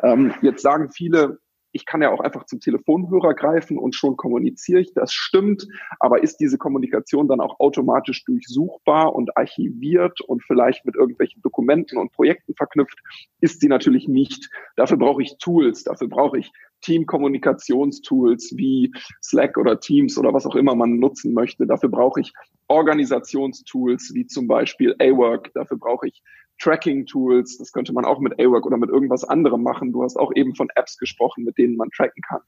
Ähm, 0.04 0.34
jetzt 0.42 0.62
sagen 0.62 0.90
viele, 0.90 1.38
ich 1.74 1.86
kann 1.86 2.02
ja 2.02 2.12
auch 2.12 2.20
einfach 2.20 2.46
zum 2.46 2.60
Telefonhörer 2.60 3.34
greifen 3.34 3.78
und 3.78 3.96
schon 3.96 4.16
kommuniziere 4.16 4.80
ich. 4.80 4.94
Das 4.94 5.12
stimmt. 5.12 5.66
Aber 5.98 6.22
ist 6.22 6.36
diese 6.36 6.56
Kommunikation 6.56 7.26
dann 7.26 7.40
auch 7.40 7.58
automatisch 7.58 8.24
durchsuchbar 8.24 9.12
und 9.12 9.36
archiviert 9.36 10.20
und 10.20 10.44
vielleicht 10.44 10.86
mit 10.86 10.94
irgendwelchen 10.94 11.42
Dokumenten 11.42 11.98
und 11.98 12.12
Projekten 12.12 12.54
verknüpft? 12.54 13.00
Ist 13.40 13.60
sie 13.60 13.66
natürlich 13.66 14.06
nicht. 14.06 14.48
Dafür 14.76 14.98
brauche 14.98 15.22
ich 15.22 15.36
Tools. 15.38 15.82
Dafür 15.82 16.08
brauche 16.08 16.38
ich 16.38 16.52
Team-Kommunikationstools 16.82 18.56
wie 18.56 18.92
Slack 19.20 19.58
oder 19.58 19.80
Teams 19.80 20.16
oder 20.16 20.32
was 20.32 20.46
auch 20.46 20.54
immer 20.54 20.76
man 20.76 21.00
nutzen 21.00 21.34
möchte. 21.34 21.66
Dafür 21.66 21.88
brauche 21.88 22.20
ich 22.20 22.32
Organisationstools 22.68 24.12
wie 24.14 24.26
zum 24.26 24.46
Beispiel 24.46 24.94
A-Work. 25.00 25.52
Dafür 25.54 25.78
brauche 25.78 26.06
ich 26.06 26.22
Tracking-Tools. 26.58 27.58
Das 27.58 27.72
könnte 27.72 27.92
man 27.92 28.04
auch 28.04 28.20
mit 28.20 28.34
A-Work 28.40 28.66
oder 28.66 28.76
mit 28.76 28.90
irgendwas 28.90 29.24
anderem 29.24 29.62
machen. 29.62 29.92
Du 29.92 30.02
hast 30.02 30.16
auch 30.16 30.32
eben 30.34 30.54
von 30.54 30.68
Apps 30.74 30.98
gesprochen, 30.98 31.44
mit 31.44 31.58
denen 31.58 31.76
man 31.76 31.90
tracken 31.90 32.22
kann. 32.28 32.40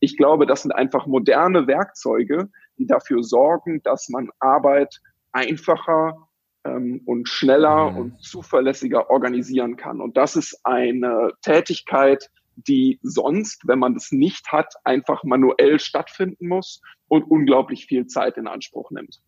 Ich 0.00 0.16
glaube, 0.16 0.46
das 0.46 0.62
sind 0.62 0.72
einfach 0.72 1.06
moderne 1.06 1.66
Werkzeuge, 1.66 2.48
die 2.78 2.86
dafür 2.86 3.22
sorgen, 3.22 3.82
dass 3.82 4.08
man 4.08 4.30
Arbeit 4.38 5.00
einfacher 5.32 6.16
ähm, 6.64 7.02
und 7.04 7.28
schneller 7.28 7.90
mhm. 7.90 7.96
und 7.96 8.22
zuverlässiger 8.22 9.10
organisieren 9.10 9.76
kann. 9.76 10.00
Und 10.00 10.16
das 10.16 10.36
ist 10.36 10.60
eine 10.64 11.30
Tätigkeit, 11.42 12.30
die 12.56 13.00
sonst, 13.02 13.66
wenn 13.66 13.78
man 13.78 13.94
das 13.94 14.12
nicht 14.12 14.52
hat, 14.52 14.74
einfach 14.84 15.24
manuell 15.24 15.80
stattfinden 15.80 16.48
muss 16.48 16.80
und 17.08 17.24
unglaublich 17.24 17.86
viel 17.86 18.06
Zeit 18.06 18.36
in 18.36 18.46
Anspruch 18.46 18.90
nimmt. 18.90 19.20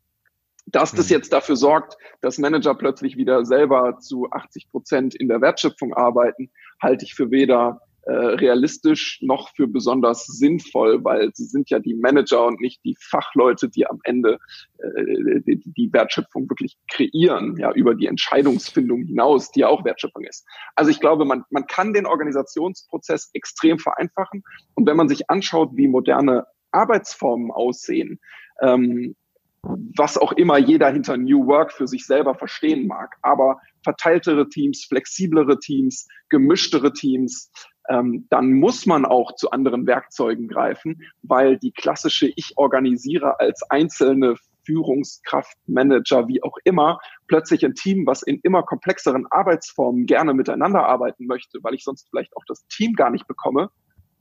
Dass 0.66 0.92
das 0.92 1.08
mhm. 1.08 1.16
jetzt 1.16 1.32
dafür 1.32 1.56
sorgt, 1.56 1.96
dass 2.20 2.38
Manager 2.38 2.74
plötzlich 2.74 3.16
wieder 3.16 3.44
selber 3.44 3.98
zu 4.00 4.28
80 4.30 4.68
Prozent 4.70 5.14
in 5.14 5.28
der 5.28 5.40
Wertschöpfung 5.40 5.94
arbeiten, 5.94 6.50
halte 6.80 7.04
ich 7.04 7.14
für 7.14 7.30
weder 7.30 7.80
äh, 8.06 8.12
realistisch 8.12 9.18
noch 9.20 9.50
für 9.56 9.66
besonders 9.66 10.26
sinnvoll, 10.26 11.02
weil 11.02 11.32
sie 11.34 11.46
sind 11.46 11.70
ja 11.70 11.80
die 11.80 11.94
Manager 11.94 12.46
und 12.46 12.60
nicht 12.60 12.84
die 12.84 12.96
Fachleute, 13.00 13.68
die 13.68 13.84
am 13.84 13.98
Ende 14.04 14.38
äh, 14.78 15.40
die, 15.40 15.60
die 15.64 15.92
Wertschöpfung 15.92 16.48
wirklich 16.48 16.76
kreieren, 16.88 17.56
ja, 17.58 17.72
über 17.72 17.96
die 17.96 18.06
Entscheidungsfindung 18.06 19.02
hinaus, 19.02 19.50
die 19.50 19.60
ja 19.60 19.66
auch 19.66 19.84
Wertschöpfung 19.84 20.22
ist. 20.22 20.46
Also 20.76 20.92
ich 20.92 21.00
glaube, 21.00 21.24
man, 21.24 21.42
man 21.50 21.66
kann 21.66 21.92
den 21.94 22.06
Organisationsprozess 22.06 23.30
extrem 23.32 23.80
vereinfachen. 23.80 24.44
Und 24.74 24.86
wenn 24.86 24.96
man 24.96 25.08
sich 25.08 25.28
anschaut, 25.28 25.70
wie 25.74 25.88
moderne 25.88 26.44
Arbeitsformen 26.70 27.50
aussehen, 27.50 28.20
ähm, 28.62 29.16
was 29.62 30.16
auch 30.18 30.32
immer 30.32 30.58
jeder 30.58 30.90
hinter 30.90 31.16
New 31.16 31.46
Work 31.46 31.72
für 31.72 31.86
sich 31.86 32.06
selber 32.06 32.34
verstehen 32.34 32.86
mag. 32.86 33.16
Aber 33.22 33.58
verteiltere 33.82 34.48
Teams, 34.48 34.84
flexiblere 34.84 35.58
Teams, 35.58 36.06
gemischtere 36.28 36.92
Teams, 36.92 37.50
ähm, 37.88 38.26
dann 38.30 38.52
muss 38.52 38.86
man 38.86 39.04
auch 39.04 39.34
zu 39.36 39.50
anderen 39.50 39.86
Werkzeugen 39.86 40.48
greifen, 40.48 41.02
weil 41.22 41.58
die 41.58 41.72
klassische 41.72 42.30
Ich 42.36 42.52
organisiere 42.56 43.38
als 43.40 43.62
einzelne 43.70 44.36
Führungskraft, 44.64 45.56
Manager, 45.66 46.26
wie 46.26 46.42
auch 46.42 46.56
immer, 46.64 46.98
plötzlich 47.28 47.64
ein 47.64 47.74
Team, 47.74 48.04
was 48.06 48.22
in 48.22 48.40
immer 48.42 48.64
komplexeren 48.64 49.26
Arbeitsformen 49.30 50.06
gerne 50.06 50.34
miteinander 50.34 50.86
arbeiten 50.86 51.26
möchte, 51.26 51.58
weil 51.62 51.74
ich 51.74 51.84
sonst 51.84 52.08
vielleicht 52.10 52.36
auch 52.36 52.44
das 52.48 52.66
Team 52.66 52.94
gar 52.94 53.10
nicht 53.10 53.28
bekomme, 53.28 53.70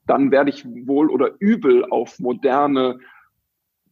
dann 0.06 0.32
werde 0.32 0.52
ich 0.52 0.63
wohl 0.65 1.10
oder 1.10 1.32
übel 1.39 1.86
auf 1.89 2.19
moderne 2.19 3.00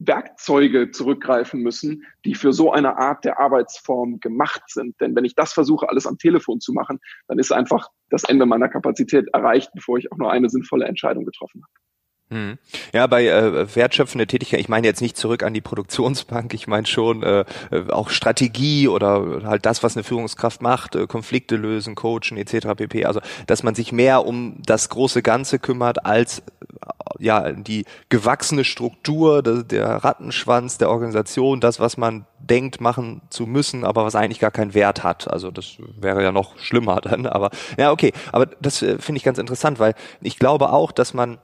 Werkzeuge 0.07 0.91
zurückgreifen 0.91 1.61
müssen, 1.61 2.03
die 2.25 2.35
für 2.35 2.53
so 2.53 2.71
eine 2.71 2.97
Art 2.97 3.25
der 3.25 3.39
Arbeitsform 3.39 4.19
gemacht 4.19 4.63
sind. 4.67 4.99
Denn 5.01 5.15
wenn 5.15 5.25
ich 5.25 5.35
das 5.35 5.53
versuche, 5.53 5.89
alles 5.89 6.07
am 6.07 6.17
Telefon 6.17 6.59
zu 6.59 6.73
machen, 6.73 6.99
dann 7.27 7.39
ist 7.39 7.51
einfach 7.51 7.89
das 8.09 8.23
Ende 8.23 8.45
meiner 8.45 8.69
Kapazität 8.69 9.27
erreicht, 9.33 9.71
bevor 9.73 9.97
ich 9.97 10.11
auch 10.11 10.17
nur 10.17 10.31
eine 10.31 10.49
sinnvolle 10.49 10.85
Entscheidung 10.85 11.25
getroffen 11.25 11.63
habe. 11.63 11.92
Hm. 12.29 12.57
Ja, 12.93 13.05
bei 13.05 13.27
äh, 13.27 13.75
wertschöpfende 13.75 14.25
Tätigkeit, 14.25 14.59
ich 14.59 14.69
meine 14.69 14.88
jetzt 14.88 15.01
nicht 15.01 15.17
zurück 15.17 15.43
an 15.43 15.53
die 15.53 15.62
Produktionsbank, 15.62 16.53
ich 16.53 16.67
meine 16.67 16.88
schon 16.88 17.21
äh, 17.21 17.45
äh, 17.69 17.89
auch 17.89 18.09
Strategie 18.09 18.88
oder 18.88 19.43
halt 19.43 19.65
das, 19.65 19.83
was 19.83 19.95
eine 19.95 20.03
Führungskraft 20.03 20.62
macht, 20.62 20.95
äh, 20.95 21.05
Konflikte 21.05 21.57
lösen, 21.57 21.95
coachen 21.95 22.38
etc. 22.38 22.67
pp. 22.75 23.05
Also, 23.05 23.19
dass 23.45 23.62
man 23.62 23.75
sich 23.75 23.91
mehr 23.91 24.25
um 24.25 24.62
das 24.65 24.89
große 24.89 25.21
Ganze 25.21 25.59
kümmert 25.59 26.05
als 26.05 26.39
äh, 26.39 26.43
ja 27.19 27.51
die 27.51 27.86
gewachsene 28.09 28.63
Struktur, 28.63 29.43
der, 29.43 29.63
der 29.63 29.88
Rattenschwanz 30.03 30.77
der 30.77 30.89
Organisation, 30.89 31.59
das, 31.59 31.79
was 31.79 31.97
man 31.97 32.25
denkt 32.39 32.81
machen 32.81 33.21
zu 33.29 33.45
müssen, 33.45 33.83
aber 33.83 34.05
was 34.05 34.15
eigentlich 34.15 34.39
gar 34.39 34.51
keinen 34.51 34.73
Wert 34.73 35.03
hat. 35.03 35.31
Also 35.31 35.51
das 35.51 35.77
wäre 35.99 36.23
ja 36.23 36.31
noch 36.31 36.57
schlimmer 36.57 36.99
dann. 37.01 37.27
Aber 37.27 37.51
ja, 37.77 37.91
okay. 37.91 38.12
Aber 38.31 38.47
das 38.47 38.81
äh, 38.81 38.97
finde 38.97 39.17
ich 39.17 39.23
ganz 39.23 39.38
interessant, 39.38 39.79
weil 39.79 39.93
ich 40.21 40.39
glaube 40.39 40.71
auch, 40.71 40.91
dass 40.91 41.13
man 41.13 41.38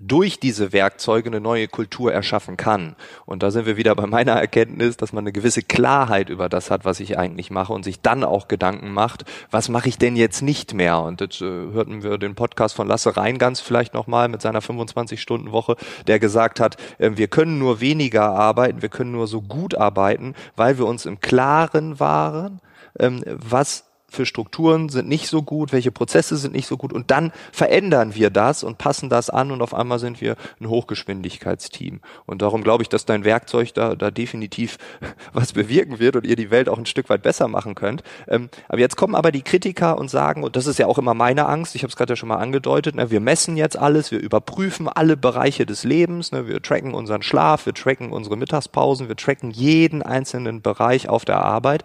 durch 0.00 0.40
diese 0.40 0.72
Werkzeuge 0.72 1.28
eine 1.28 1.40
neue 1.40 1.68
Kultur 1.68 2.12
erschaffen 2.12 2.56
kann. 2.56 2.96
Und 3.26 3.42
da 3.42 3.50
sind 3.50 3.64
wir 3.64 3.76
wieder 3.76 3.94
bei 3.94 4.06
meiner 4.06 4.32
Erkenntnis, 4.32 4.96
dass 4.96 5.12
man 5.12 5.22
eine 5.22 5.32
gewisse 5.32 5.62
Klarheit 5.62 6.30
über 6.30 6.48
das 6.48 6.70
hat, 6.70 6.84
was 6.84 6.98
ich 6.98 7.16
eigentlich 7.16 7.50
mache 7.50 7.72
und 7.72 7.84
sich 7.84 8.00
dann 8.00 8.24
auch 8.24 8.48
Gedanken 8.48 8.92
macht, 8.92 9.24
was 9.50 9.68
mache 9.68 9.88
ich 9.88 9.96
denn 9.96 10.16
jetzt 10.16 10.42
nicht 10.42 10.74
mehr? 10.74 11.00
Und 11.00 11.20
jetzt 11.20 11.40
äh, 11.40 11.44
hörten 11.44 12.02
wir 12.02 12.18
den 12.18 12.34
Podcast 12.34 12.74
von 12.74 12.88
Lasse 12.88 13.16
Reingans 13.16 13.60
vielleicht 13.60 13.94
nochmal 13.94 14.28
mit 14.28 14.42
seiner 14.42 14.60
25-Stunden-Woche, 14.60 15.76
der 16.08 16.18
gesagt 16.18 16.58
hat, 16.58 16.76
äh, 16.98 17.12
wir 17.14 17.28
können 17.28 17.58
nur 17.58 17.80
weniger 17.80 18.30
arbeiten, 18.30 18.82
wir 18.82 18.88
können 18.88 19.12
nur 19.12 19.28
so 19.28 19.42
gut 19.42 19.76
arbeiten, 19.76 20.34
weil 20.56 20.76
wir 20.76 20.86
uns 20.86 21.06
im 21.06 21.20
Klaren 21.20 22.00
waren, 22.00 22.60
ähm, 22.98 23.22
was 23.26 23.84
für 24.14 24.26
Strukturen 24.26 24.88
sind 24.88 25.08
nicht 25.08 25.28
so 25.28 25.42
gut, 25.42 25.72
welche 25.72 25.92
Prozesse 25.92 26.36
sind 26.36 26.54
nicht 26.54 26.66
so 26.66 26.76
gut 26.76 26.92
und 26.92 27.10
dann 27.10 27.32
verändern 27.52 28.14
wir 28.14 28.30
das 28.30 28.64
und 28.64 28.78
passen 28.78 29.10
das 29.10 29.30
an 29.30 29.50
und 29.50 29.62
auf 29.62 29.74
einmal 29.74 29.98
sind 29.98 30.20
wir 30.20 30.36
ein 30.60 30.68
Hochgeschwindigkeitsteam. 30.68 32.00
Und 32.26 32.42
darum 32.42 32.62
glaube 32.62 32.82
ich, 32.82 32.88
dass 32.88 33.04
dein 33.04 33.24
Werkzeug 33.24 33.74
da, 33.74 33.94
da 33.94 34.10
definitiv 34.10 34.78
was 35.32 35.52
bewirken 35.52 35.98
wird 35.98 36.16
und 36.16 36.26
ihr 36.26 36.36
die 36.36 36.50
Welt 36.50 36.68
auch 36.68 36.78
ein 36.78 36.86
Stück 36.86 37.08
weit 37.08 37.22
besser 37.22 37.48
machen 37.48 37.74
könnt. 37.74 38.02
Ähm, 38.28 38.48
aber 38.68 38.80
jetzt 38.80 38.96
kommen 38.96 39.14
aber 39.14 39.32
die 39.32 39.42
Kritiker 39.42 39.98
und 39.98 40.10
sagen, 40.10 40.42
und 40.42 40.56
das 40.56 40.66
ist 40.66 40.78
ja 40.78 40.86
auch 40.86 40.98
immer 40.98 41.14
meine 41.14 41.46
Angst, 41.46 41.74
ich 41.74 41.82
habe 41.82 41.90
es 41.90 41.96
gerade 41.96 42.12
ja 42.12 42.16
schon 42.16 42.28
mal 42.28 42.36
angedeutet, 42.36 42.94
ne, 42.94 43.10
wir 43.10 43.20
messen 43.20 43.56
jetzt 43.56 43.78
alles, 43.78 44.10
wir 44.10 44.20
überprüfen 44.20 44.88
alle 44.88 45.16
Bereiche 45.16 45.66
des 45.66 45.84
Lebens, 45.84 46.32
ne, 46.32 46.46
wir 46.46 46.62
tracken 46.62 46.94
unseren 46.94 47.22
Schlaf, 47.22 47.66
wir 47.66 47.74
tracken 47.74 48.12
unsere 48.12 48.36
Mittagspausen, 48.36 49.08
wir 49.08 49.16
tracken 49.16 49.50
jeden 49.50 50.02
einzelnen 50.02 50.62
Bereich 50.62 51.08
auf 51.08 51.24
der 51.24 51.40
Arbeit. 51.40 51.84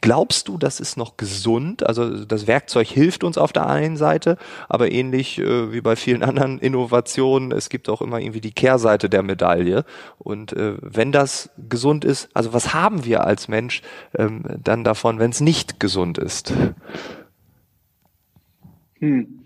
Glaubst 0.00 0.46
du, 0.46 0.58
das 0.58 0.78
ist 0.78 0.96
noch 0.96 1.16
gesund? 1.16 1.84
Also 1.86 2.24
das 2.24 2.46
Werkzeug 2.46 2.86
hilft 2.86 3.24
uns 3.24 3.36
auf 3.36 3.52
der 3.52 3.66
einen 3.66 3.96
Seite, 3.96 4.36
aber 4.68 4.92
ähnlich 4.92 5.38
äh, 5.38 5.72
wie 5.72 5.80
bei 5.80 5.96
vielen 5.96 6.22
anderen 6.22 6.58
Innovationen, 6.60 7.50
es 7.50 7.68
gibt 7.68 7.88
auch 7.88 8.00
immer 8.00 8.20
irgendwie 8.20 8.40
die 8.40 8.52
Kehrseite 8.52 9.10
der 9.10 9.24
Medaille. 9.24 9.84
Und 10.18 10.52
äh, 10.52 10.76
wenn 10.80 11.10
das 11.10 11.50
gesund 11.68 12.04
ist, 12.04 12.28
also 12.32 12.52
was 12.52 12.72
haben 12.72 13.04
wir 13.04 13.24
als 13.24 13.48
Mensch 13.48 13.82
ähm, 14.16 14.44
dann 14.62 14.84
davon, 14.84 15.18
wenn 15.18 15.30
es 15.30 15.40
nicht 15.40 15.80
gesund 15.80 16.18
ist? 16.18 16.52
Hm. 19.00 19.42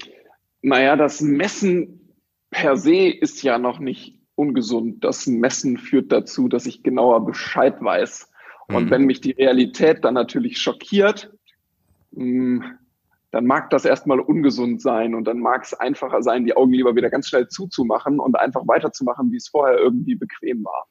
Naja, 0.61 0.97
das 0.97 1.21
Messen 1.23 2.17
per 2.51 2.77
se 2.77 3.09
ist 3.09 3.43
ja 3.43 3.59
noch 3.59 3.79
nicht 3.79 4.19
ungesund. 4.35 5.03
Das 5.03 5.27
Messen 5.27 5.79
führt 5.79 6.13
dazu, 6.13 6.49
dass 6.49 6.67
ich 6.67 6.83
genauer 6.83 7.25
Bescheid 7.25 7.77
weiß 7.81 8.32
und 8.69 8.87
mhm. 8.87 8.91
wenn 8.91 9.05
mich 9.05 9.21
die 9.21 9.33
Realität 9.33 10.05
dann 10.05 10.15
natürlich 10.15 10.59
schockiert, 10.59 11.31
mm, 12.13 12.61
dann 13.33 13.47
mag 13.47 13.71
das 13.71 13.87
erstmal 13.87 14.21
ungesund 14.21 14.83
sein 14.83 15.15
und 15.15 15.25
dann 15.25 15.39
mag 15.39 15.65
es 15.65 15.73
einfacher 15.73 16.23
sein, 16.23 16.45
die 16.45 16.55
Augen 16.55 16.73
lieber 16.73 16.95
wieder 16.95 17.09
ganz 17.09 17.29
schnell 17.29 17.49
zuzumachen 17.49 18.21
und 18.21 18.39
einfach 18.39 18.63
weiterzumachen, 18.67 19.33
wie 19.33 19.37
es 19.37 19.49
vorher 19.49 19.79
irgendwie 19.79 20.15
bequem 20.15 20.65
war. 20.65 20.87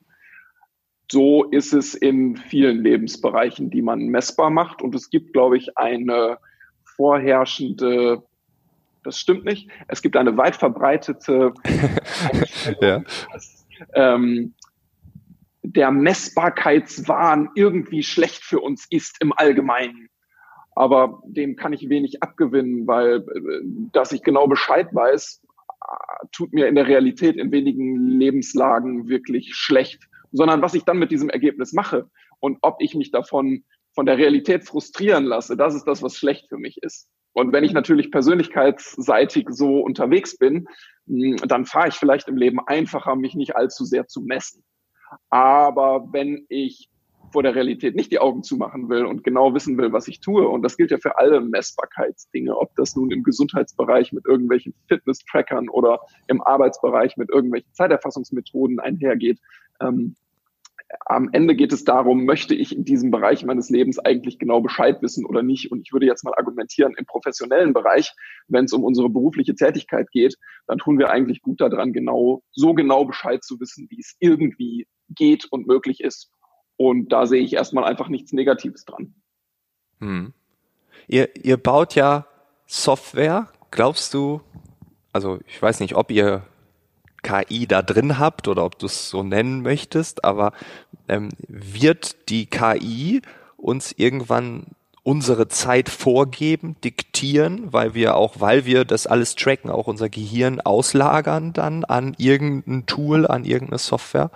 So 1.11 1.43
ist 1.43 1.73
es 1.73 1.93
in 1.93 2.37
vielen 2.37 2.81
Lebensbereichen, 2.81 3.69
die 3.69 3.81
man 3.81 4.07
messbar 4.07 4.49
macht. 4.49 4.81
Und 4.81 4.95
es 4.95 5.09
gibt, 5.09 5.33
glaube 5.33 5.57
ich, 5.57 5.77
eine 5.77 6.37
vorherrschende, 6.95 8.23
das 9.03 9.19
stimmt 9.19 9.45
nicht, 9.45 9.69
es 9.87 10.01
gibt 10.01 10.15
eine 10.17 10.35
weit 10.37 10.55
verbreitete 10.55 11.53
ja. 12.81 13.03
dass, 13.33 13.65
ähm, 13.93 14.53
der 15.63 15.91
Messbarkeitswahn 15.91 17.49
irgendwie 17.55 18.03
schlecht 18.03 18.43
für 18.43 18.59
uns 18.59 18.87
ist 18.89 19.17
im 19.21 19.33
Allgemeinen. 19.35 20.07
Aber 20.73 21.21
dem 21.25 21.55
kann 21.55 21.73
ich 21.73 21.89
wenig 21.89 22.23
abgewinnen, 22.23 22.87
weil 22.87 23.17
äh, 23.17 23.61
dass 23.91 24.11
ich 24.11 24.23
genau 24.23 24.47
Bescheid 24.47 24.87
weiß, 24.93 25.41
tut 26.31 26.53
mir 26.53 26.67
in 26.67 26.75
der 26.75 26.87
Realität 26.87 27.35
in 27.35 27.51
wenigen 27.51 28.07
Lebenslagen 28.07 29.07
wirklich 29.07 29.53
schlecht, 29.55 30.07
sondern 30.31 30.61
was 30.61 30.73
ich 30.73 30.83
dann 30.83 30.99
mit 30.99 31.11
diesem 31.11 31.29
Ergebnis 31.29 31.73
mache 31.73 32.09
und 32.39 32.57
ob 32.61 32.77
ich 32.79 32.95
mich 32.95 33.11
davon 33.11 33.63
von 33.93 34.05
der 34.05 34.17
Realität 34.17 34.65
frustrieren 34.65 35.25
lasse, 35.25 35.57
das 35.57 35.75
ist 35.75 35.85
das, 35.85 36.01
was 36.01 36.15
schlecht 36.15 36.47
für 36.47 36.57
mich 36.57 36.77
ist. 36.81 37.09
Und 37.33 37.51
wenn 37.53 37.63
ich 37.63 37.73
natürlich 37.73 38.11
persönlichkeitsseitig 38.11 39.47
so 39.49 39.79
unterwegs 39.79 40.37
bin, 40.37 40.67
dann 41.05 41.65
fahre 41.65 41.89
ich 41.89 41.95
vielleicht 41.95 42.27
im 42.27 42.37
Leben 42.37 42.59
einfacher, 42.65 43.15
mich 43.15 43.35
nicht 43.35 43.55
allzu 43.55 43.85
sehr 43.85 44.07
zu 44.07 44.21
messen. 44.21 44.63
Aber 45.29 46.07
wenn 46.11 46.45
ich 46.49 46.89
vor 47.31 47.43
der 47.43 47.55
Realität 47.55 47.95
nicht 47.95 48.11
die 48.11 48.19
Augen 48.19 48.43
zumachen 48.43 48.89
will 48.89 49.05
und 49.05 49.23
genau 49.23 49.53
wissen 49.53 49.77
will, 49.77 49.93
was 49.93 50.07
ich 50.07 50.19
tue. 50.19 50.47
Und 50.47 50.63
das 50.63 50.77
gilt 50.77 50.91
ja 50.91 50.97
für 50.97 51.17
alle 51.17 51.41
Messbarkeitsdinge, 51.41 52.55
ob 52.55 52.75
das 52.75 52.95
nun 52.95 53.11
im 53.11 53.23
Gesundheitsbereich 53.23 54.11
mit 54.11 54.25
irgendwelchen 54.25 54.73
Fitness-Trackern 54.87 55.69
oder 55.69 55.99
im 56.27 56.41
Arbeitsbereich 56.41 57.17
mit 57.17 57.29
irgendwelchen 57.29 57.73
Zeiterfassungsmethoden 57.73 58.79
einhergeht. 58.79 59.39
Ähm, 59.79 60.15
am 61.05 61.29
Ende 61.31 61.55
geht 61.55 61.71
es 61.71 61.85
darum, 61.85 62.25
möchte 62.25 62.53
ich 62.53 62.75
in 62.75 62.83
diesem 62.83 63.11
Bereich 63.11 63.45
meines 63.45 63.69
Lebens 63.69 63.97
eigentlich 63.97 64.39
genau 64.39 64.59
Bescheid 64.59 65.01
wissen 65.01 65.25
oder 65.25 65.41
nicht? 65.41 65.71
Und 65.71 65.81
ich 65.85 65.93
würde 65.93 66.05
jetzt 66.05 66.25
mal 66.25 66.33
argumentieren, 66.35 66.95
im 66.97 67.05
professionellen 67.05 67.71
Bereich, 67.71 68.13
wenn 68.49 68.65
es 68.65 68.73
um 68.73 68.83
unsere 68.83 69.09
berufliche 69.09 69.55
Tätigkeit 69.55 70.11
geht, 70.11 70.35
dann 70.67 70.79
tun 70.79 70.99
wir 70.99 71.09
eigentlich 71.09 71.41
gut 71.41 71.61
daran, 71.61 71.93
genau, 71.93 72.43
so 72.51 72.73
genau 72.73 73.05
Bescheid 73.05 73.41
zu 73.41 73.57
wissen, 73.61 73.87
wie 73.89 74.01
es 74.01 74.17
irgendwie 74.19 74.85
geht 75.15 75.45
und 75.51 75.67
möglich 75.67 76.01
ist. 76.01 76.31
Und 76.77 77.09
da 77.09 77.25
sehe 77.25 77.41
ich 77.41 77.53
erstmal 77.53 77.83
einfach 77.83 78.07
nichts 78.07 78.33
Negatives 78.33 78.85
dran. 78.85 79.13
Hm. 79.99 80.33
Ihr, 81.07 81.29
ihr 81.43 81.57
baut 81.57 81.95
ja 81.95 82.25
Software. 82.65 83.49
Glaubst 83.69 84.13
du, 84.13 84.41
also 85.13 85.39
ich 85.47 85.61
weiß 85.61 85.79
nicht, 85.79 85.95
ob 85.95 86.11
ihr 86.11 86.43
KI 87.23 87.67
da 87.67 87.81
drin 87.81 88.17
habt 88.17 88.47
oder 88.47 88.65
ob 88.65 88.79
du 88.79 88.87
es 88.87 89.09
so 89.09 89.23
nennen 89.23 89.61
möchtest, 89.61 90.23
aber 90.23 90.53
ähm, 91.07 91.29
wird 91.47 92.29
die 92.29 92.47
KI 92.47 93.21
uns 93.57 93.91
irgendwann 93.91 94.67
unsere 95.03 95.47
Zeit 95.47 95.89
vorgeben, 95.89 96.75
diktieren, 96.83 97.73
weil 97.73 97.93
wir 97.93 98.15
auch, 98.15 98.39
weil 98.39 98.65
wir 98.65 98.85
das 98.85 99.07
alles 99.07 99.35
tracken, 99.35 99.71
auch 99.71 99.87
unser 99.87 100.09
Gehirn 100.09 100.61
auslagern 100.61 101.53
dann 101.53 101.83
an 101.85 102.15
irgendein 102.17 102.85
Tool, 102.85 103.25
an 103.25 103.45
irgendeine 103.45 103.79
Software? 103.79 104.29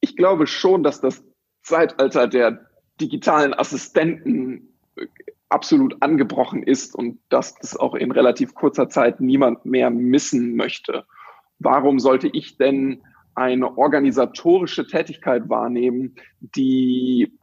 Ich 0.00 0.16
glaube 0.16 0.46
schon, 0.46 0.82
dass 0.82 1.00
das 1.00 1.24
Zeitalter 1.62 2.28
der 2.28 2.66
digitalen 3.00 3.54
Assistenten 3.54 4.78
äh, 4.96 5.06
absolut 5.48 5.96
angebrochen 6.00 6.62
ist 6.62 6.94
und 6.94 7.20
dass 7.28 7.54
das 7.54 7.76
auch 7.76 7.94
in 7.94 8.10
relativ 8.10 8.54
kurzer 8.54 8.88
Zeit 8.88 9.20
niemand 9.20 9.64
mehr 9.64 9.90
missen 9.90 10.56
möchte. 10.56 11.04
Warum 11.58 11.98
sollte 11.98 12.28
ich 12.28 12.56
denn 12.56 13.02
eine 13.34 13.76
organisatorische 13.78 14.86
Tätigkeit 14.86 15.48
wahrnehmen, 15.48 16.16
die 16.40 17.38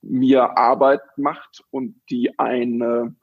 mir 0.00 0.56
Arbeit 0.56 1.02
macht 1.16 1.64
und 1.70 2.00
die 2.10 2.38
eine 2.38 3.14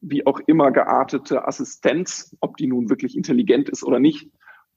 wie 0.00 0.26
auch 0.26 0.38
immer 0.46 0.70
geartete 0.70 1.46
Assistenz, 1.48 2.36
ob 2.40 2.56
die 2.56 2.66
nun 2.66 2.90
wirklich 2.90 3.16
intelligent 3.16 3.68
ist 3.70 3.82
oder 3.82 3.98
nicht, 3.98 4.30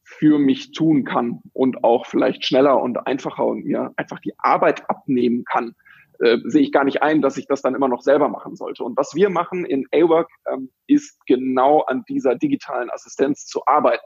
für 0.09 0.39
mich 0.39 0.71
tun 0.71 1.03
kann 1.03 1.41
und 1.51 1.83
auch 1.83 2.05
vielleicht 2.05 2.45
schneller 2.45 2.81
und 2.81 3.05
einfacher 3.05 3.45
und 3.45 3.65
mir 3.65 3.91
einfach 3.97 4.19
die 4.19 4.33
Arbeit 4.37 4.89
abnehmen 4.89 5.43
kann, 5.43 5.75
äh, 6.19 6.37
sehe 6.45 6.61
ich 6.61 6.71
gar 6.71 6.85
nicht 6.85 7.03
ein, 7.03 7.21
dass 7.21 7.37
ich 7.37 7.45
das 7.45 7.61
dann 7.61 7.75
immer 7.75 7.89
noch 7.89 8.01
selber 8.01 8.29
machen 8.29 8.55
sollte. 8.55 8.85
Und 8.85 8.95
was 8.95 9.15
wir 9.15 9.29
machen 9.29 9.65
in 9.65 9.85
A-Work 9.93 10.29
ähm, 10.51 10.71
ist 10.87 11.19
genau 11.27 11.81
an 11.81 12.05
dieser 12.07 12.35
digitalen 12.35 12.89
Assistenz 12.89 13.45
zu 13.45 13.61
arbeiten. 13.67 14.05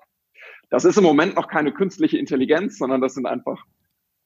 Das 0.72 0.86
ist 0.86 0.98
im 0.98 1.04
Moment 1.04 1.36
noch 1.36 1.48
keine 1.48 1.72
künstliche 1.72 2.18
Intelligenz, 2.18 2.80
sondern 2.80 3.00
das 3.00 3.14
sind 3.14 3.28
einfach 3.28 3.64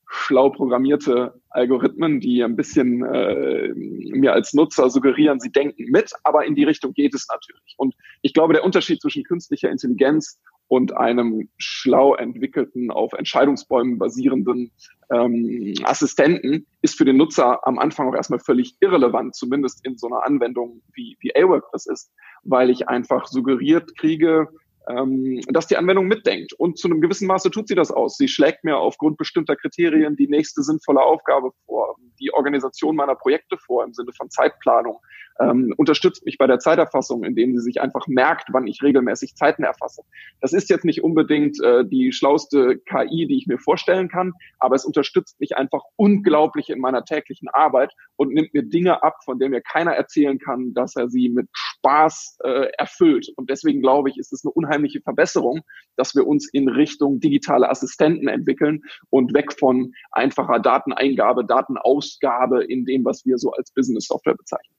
schlau 0.08 0.50
programmierte 0.52 1.42
Algorithmen, 1.50 2.22
die 2.22 2.42
ein 2.42 2.56
bisschen 2.56 3.04
äh, 3.04 3.74
mir 3.74 4.32
als 4.32 4.54
Nutzer 4.54 4.90
suggerieren, 4.90 5.42
sie 5.42 5.52
denken 5.52 5.92
mit, 5.92 6.14
aber 6.24 6.46
in 6.46 6.56
die 6.56 6.64
Richtung 6.64 6.94
geht 6.94 7.14
es 7.14 7.28
natürlich. 7.30 7.76
Und 7.78 7.96
ich 8.22 8.34
glaube, 8.34 8.54
der 8.54 8.64
Unterschied 8.64 9.02
zwischen 9.02 9.24
künstlicher 9.24 9.70
Intelligenz 9.70 10.40
und 10.68 10.98
einem 10.98 11.50
schlau 11.58 12.16
entwickelten, 12.16 12.92
auf 12.92 13.14
Entscheidungsbäumen 13.14 14.00
basierenden 14.00 14.72
ähm, 15.12 15.74
Assistenten 15.84 16.66
ist 16.82 16.98
für 16.98 17.06
den 17.06 17.18
Nutzer 17.18 17.66
am 17.68 17.78
Anfang 17.78 18.10
auch 18.10 18.16
erstmal 18.16 18.40
völlig 18.40 18.76
irrelevant, 18.80 19.36
zumindest 19.36 19.86
in 19.86 19.98
so 19.98 20.08
einer 20.08 20.26
Anwendung 20.26 20.82
wie, 20.94 21.18
wie 21.20 21.36
A-Work 21.36 21.66
das 21.72 21.86
ist, 21.86 22.12
weil 22.44 22.70
ich 22.70 22.90
einfach 22.90 23.28
suggeriert 23.28 23.96
kriege, 23.98 24.48
ähm, 24.88 25.42
dass 25.48 25.68
die 25.68 25.78
Anwendung 25.78 26.08
mitdenkt. 26.08 26.54
Und 26.54 26.78
zu 26.78 26.88
einem 26.88 27.02
gewissen 27.02 27.28
Maße 27.28 27.52
tut 27.52 27.68
sie 27.68 27.76
das 27.76 27.92
aus. 27.92 28.18
Sie 28.18 28.28
schlägt 28.28 28.64
mir 28.64 28.78
aufgrund 28.78 29.18
bestimmter 29.18 29.56
Kriterien 29.56 30.16
die 30.16 30.28
nächste 30.28 30.64
sinnvolle 30.64 31.02
Aufgabe 31.02 31.52
vor, 31.66 31.96
die 32.20 32.34
Organisation 32.34 32.96
meiner 32.96 33.16
Projekte 33.16 33.58
vor 33.58 33.84
im 33.84 33.94
Sinne 33.94 34.12
von 34.16 34.30
Zeitplanung, 34.30 35.00
ähm, 35.40 35.74
unterstützt 35.78 36.26
mich 36.26 36.38
bei 36.38 36.48
der 36.48 36.60
Zeiterfassung, 36.60 37.24
indem 37.24 37.56
sie 37.56 37.62
sich 37.62 37.82
einfach 37.82 38.08
merkt, 38.08 38.50
wann 38.52 38.68
ich 38.68 38.82
regelmäßig 38.82 39.36
Zeiten 39.36 39.64
erfasse. 39.64 40.04
Das 40.42 40.54
ist 40.54 40.70
jetzt 40.70 40.86
nicht 40.86 41.04
unbedingt 41.04 41.62
äh, 41.62 41.86
die 41.86 42.12
schlauste 42.12 42.78
KI, 42.78 43.28
die 43.28 43.38
ich 43.38 43.48
mir 43.48 43.58
vorstellen 43.58 44.08
kann, 44.08 44.34
aber 44.60 44.76
es 44.76 44.86
unterstützt 44.86 45.40
mich 45.40 45.58
einfach 45.58 45.82
unglaublich 45.96 46.70
in 46.70 46.80
meiner 46.80 47.04
täglichen 47.04 47.50
Arbeit 47.50 47.92
und 48.16 48.34
nimmt 48.34 48.54
mir 48.54 48.64
Dinge 48.64 49.04
ab, 49.04 49.18
von 49.24 49.40
denen 49.40 49.52
mir 49.52 49.62
keiner 49.62 49.92
erzählen 49.92 50.40
kann, 50.40 50.74
dass 50.74 50.96
er 50.96 51.10
sie 51.10 51.30
mit 51.30 51.48
Spaß 51.54 52.38
äh, 52.44 52.70
erfüllt. 52.78 53.32
Und 53.36 53.50
deswegen 53.50 53.82
glaube 53.82 54.10
ich, 54.10 54.18
ist 54.18 54.32
es 54.32 54.46
eine 54.46 54.52
unheimliche 54.52 55.02
Verbesserung, 55.02 55.62
dass 55.98 56.16
wir 56.16 56.26
uns 56.26 56.50
in 56.52 56.70
Richtung 56.70 57.20
digitale 57.20 57.70
Assistenten 57.70 58.28
entwickeln 58.28 58.82
und 59.10 59.34
weg 59.34 59.54
von 59.58 59.94
einfacher 60.12 60.60
Dateneingabe, 60.60 61.46
Datenausgabe 61.46 62.64
in 62.64 62.86
dem, 62.86 63.04
was 63.06 63.26
wir 63.26 63.38
so 63.38 63.52
als 63.52 63.72
Business 63.72 64.06
Software 64.08 64.36
bezeichnen. 64.36 64.76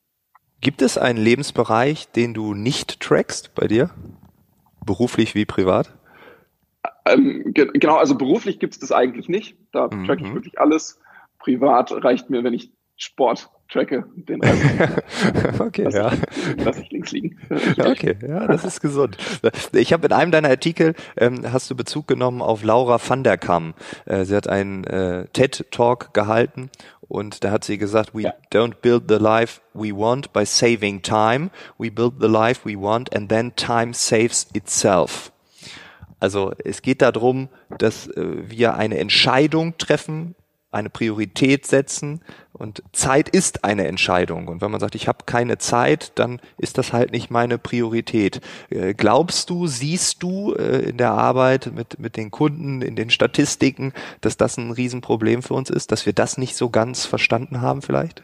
Gibt 0.61 0.83
es 0.83 0.99
einen 0.99 1.19
Lebensbereich, 1.19 2.11
den 2.13 2.35
du 2.35 2.55
nicht 2.55 3.01
trackst 3.01 3.55
bei 3.55 3.67
dir? 3.67 3.91
Beruflich 4.85 5.35
wie 5.35 5.45
privat? 5.45 5.93
Ähm, 7.05 7.53
ge 7.53 7.71
genau, 7.75 7.97
also 7.97 8.17
beruflich 8.17 8.59
gibt 8.59 8.75
es 8.75 8.81
das 8.81 8.93
eigentlich 8.93 9.29
nicht. 9.29 9.57
Da 9.73 9.89
mhm. 9.89 10.07
track 10.07 10.21
ich 10.21 10.33
wirklich 10.33 10.59
alles. 10.59 10.99
Privat 11.39 11.93
reicht 11.93 12.31
mir, 12.31 12.43
wenn 12.43 12.55
ich 12.55 12.73
Sport 12.97 13.51
tracke. 13.69 14.05
Den 14.15 14.41
Rest 14.41 15.61
okay, 15.61 15.85
lass 15.85 15.95
ja. 15.95 16.13
Ich, 16.13 16.65
lass 16.65 16.79
ich 16.79 16.91
links 16.91 17.13
liegen. 17.13 17.39
okay, 17.79 18.17
ja, 18.27 18.47
das 18.47 18.65
ist 18.65 18.81
gesund. 18.81 19.17
Ich 19.73 19.93
habe 19.93 20.07
in 20.07 20.13
einem 20.13 20.31
deiner 20.31 20.49
Artikel 20.49 20.95
ähm, 21.17 21.53
hast 21.53 21.71
du 21.71 21.77
Bezug 21.77 22.07
genommen 22.07 22.43
auf 22.43 22.63
Laura 22.63 22.99
van 23.07 23.23
der 23.23 23.39
Kam. 23.39 23.75
Äh, 24.07 24.25
sie 24.25 24.35
hat 24.35 24.49
einen 24.49 24.85
äh, 24.85 25.27
TED 25.33 25.67
Talk 25.71 26.15
gehalten 26.15 26.71
und 27.09 27.45
da 27.45 27.51
hat 27.51 27.65
sie 27.65 27.79
gesagt, 27.79 28.15
we 28.15 28.23
ja. 28.23 28.35
don't 28.53 28.77
build 28.83 29.05
the 29.09 29.17
life 29.17 29.61
we 29.75 29.93
want 29.93 30.33
by 30.33 30.45
saving 30.45 31.03
time. 31.03 31.51
We 31.79 31.91
build 31.91 32.15
the 32.21 32.29
life 32.29 32.65
we 32.65 32.77
want 32.77 33.15
and 33.15 33.29
then 33.29 33.55
time 33.55 33.95
saves 33.95 34.49
itself. 34.53 35.33
Also 36.19 36.53
es 36.65 36.83
geht 36.83 37.03
darum, 37.03 37.49
dass 37.79 38.09
äh, 38.09 38.51
wir 38.51 38.75
eine 38.75 38.99
Entscheidung 38.99 39.77
treffen, 39.79 40.35
eine 40.77 40.91
Priorität 40.91 41.67
setzen 41.67 42.21
und 42.53 42.83
Zeit 42.93 43.29
ist 43.29 43.65
eine 43.65 43.87
Entscheidung. 43.87 44.49
Und 44.49 44.61
wenn 44.61 44.71
man 44.71 44.81
sagt, 44.81 44.95
ich 44.95 45.09
habe 45.09 45.25
keine 45.27 45.59
Zeit, 45.59 46.13
dann 46.15 46.41
ist 46.57 46.79
das 46.79 46.93
halt 46.93 47.13
nicht 47.13 47.31
meine 47.31 47.59
Priorität. 47.59 48.41
Äh, 48.71 48.95
glaubst 48.95 49.51
du, 49.51 49.67
siehst 49.67 50.23
du 50.23 50.55
äh, 50.55 50.89
in 50.89 50.97
der 50.97 51.13
Arbeit 51.13 51.73
mit, 51.75 51.99
mit 51.99 52.17
den 52.17 52.31
Kunden, 52.31 52.81
in 52.81 52.97
den 52.97 53.11
Statistiken, 53.11 53.93
dass 54.21 54.37
das 54.37 54.57
ein 54.57 54.71
Riesenproblem 54.71 55.43
für 55.43 55.55
uns 55.55 55.69
ist, 55.69 55.93
dass 55.93 56.07
wir 56.07 56.13
das 56.13 56.39
nicht 56.39 56.57
so 56.57 56.71
ganz 56.71 57.05
verstanden 57.05 57.61
haben 57.61 57.83
vielleicht? 57.83 58.23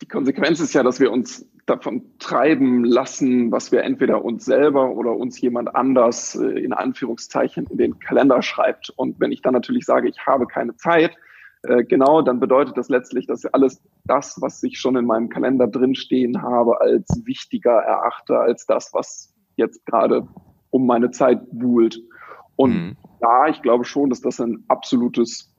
Die 0.00 0.08
Konsequenz 0.08 0.60
ist 0.60 0.74
ja, 0.74 0.82
dass 0.82 1.00
wir 1.00 1.10
uns 1.10 1.44
davon 1.68 2.02
treiben 2.18 2.84
lassen, 2.84 3.52
was 3.52 3.72
wir 3.72 3.82
entweder 3.82 4.24
uns 4.24 4.44
selber 4.44 4.92
oder 4.92 5.16
uns 5.16 5.40
jemand 5.40 5.74
anders 5.74 6.34
äh, 6.34 6.46
in 6.46 6.72
Anführungszeichen 6.72 7.66
in 7.66 7.78
den 7.78 7.98
Kalender 7.98 8.42
schreibt. 8.42 8.90
Und 8.90 9.20
wenn 9.20 9.32
ich 9.32 9.42
dann 9.42 9.54
natürlich 9.54 9.84
sage, 9.84 10.08
ich 10.08 10.26
habe 10.26 10.46
keine 10.46 10.76
Zeit, 10.76 11.16
äh, 11.62 11.84
genau, 11.84 12.22
dann 12.22 12.40
bedeutet 12.40 12.76
das 12.76 12.88
letztlich, 12.88 13.26
dass 13.26 13.44
alles 13.46 13.82
das, 14.04 14.40
was 14.40 14.62
ich 14.62 14.78
schon 14.78 14.96
in 14.96 15.06
meinem 15.06 15.28
Kalender 15.28 15.66
drinstehen 15.66 16.42
habe, 16.42 16.80
als 16.80 17.06
wichtiger 17.24 17.78
erachte 17.78 18.38
als 18.38 18.64
das, 18.66 18.94
was 18.94 19.34
jetzt 19.56 19.84
gerade 19.86 20.26
um 20.70 20.86
meine 20.86 21.10
Zeit 21.10 21.40
buhlt. 21.50 22.00
Und 22.56 22.74
mhm. 22.74 22.96
ja, 23.20 23.48
ich 23.48 23.62
glaube 23.62 23.84
schon, 23.84 24.10
dass 24.10 24.20
das 24.20 24.40
ein 24.40 24.64
absolutes, 24.68 25.54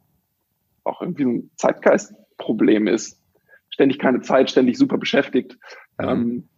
auch 0.83 1.01
irgendwie 1.01 1.25
ein 1.25 1.51
Zeitgeistproblem 1.55 2.87
ist. 2.87 3.21
Ständig 3.69 3.99
keine 3.99 4.21
Zeit, 4.21 4.49
ständig 4.49 4.77
super 4.77 4.97
beschäftigt. 4.97 5.57
Mhm. 5.99 6.07
Ähm, 6.07 6.49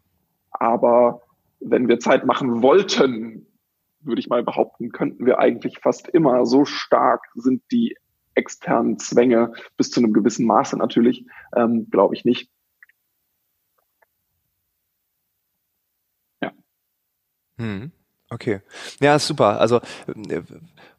aber 0.51 1.21
wenn 1.59 1.87
wir 1.87 1.99
Zeit 1.99 2.25
machen 2.25 2.61
wollten, 2.61 3.47
würde 3.99 4.19
ich 4.19 4.29
mal 4.29 4.43
behaupten, 4.43 4.91
könnten 4.91 5.25
wir 5.25 5.39
eigentlich 5.39 5.79
fast 5.79 6.07
immer 6.07 6.45
so 6.45 6.65
stark 6.65 7.23
sind 7.35 7.63
die 7.71 7.95
externen 8.33 8.97
Zwänge 8.97 9.53
bis 9.77 9.91
zu 9.91 9.99
einem 9.99 10.13
gewissen 10.13 10.45
Maße 10.45 10.77
natürlich, 10.77 11.25
ähm, 11.55 11.89
glaube 11.91 12.15
ich 12.15 12.25
nicht. 12.25 12.49
Ja. 16.41 16.51
Hm. 17.57 17.91
Okay. 18.31 18.61
Ja, 19.01 19.19
super. 19.19 19.59
Also 19.59 19.81
äh, 20.07 20.41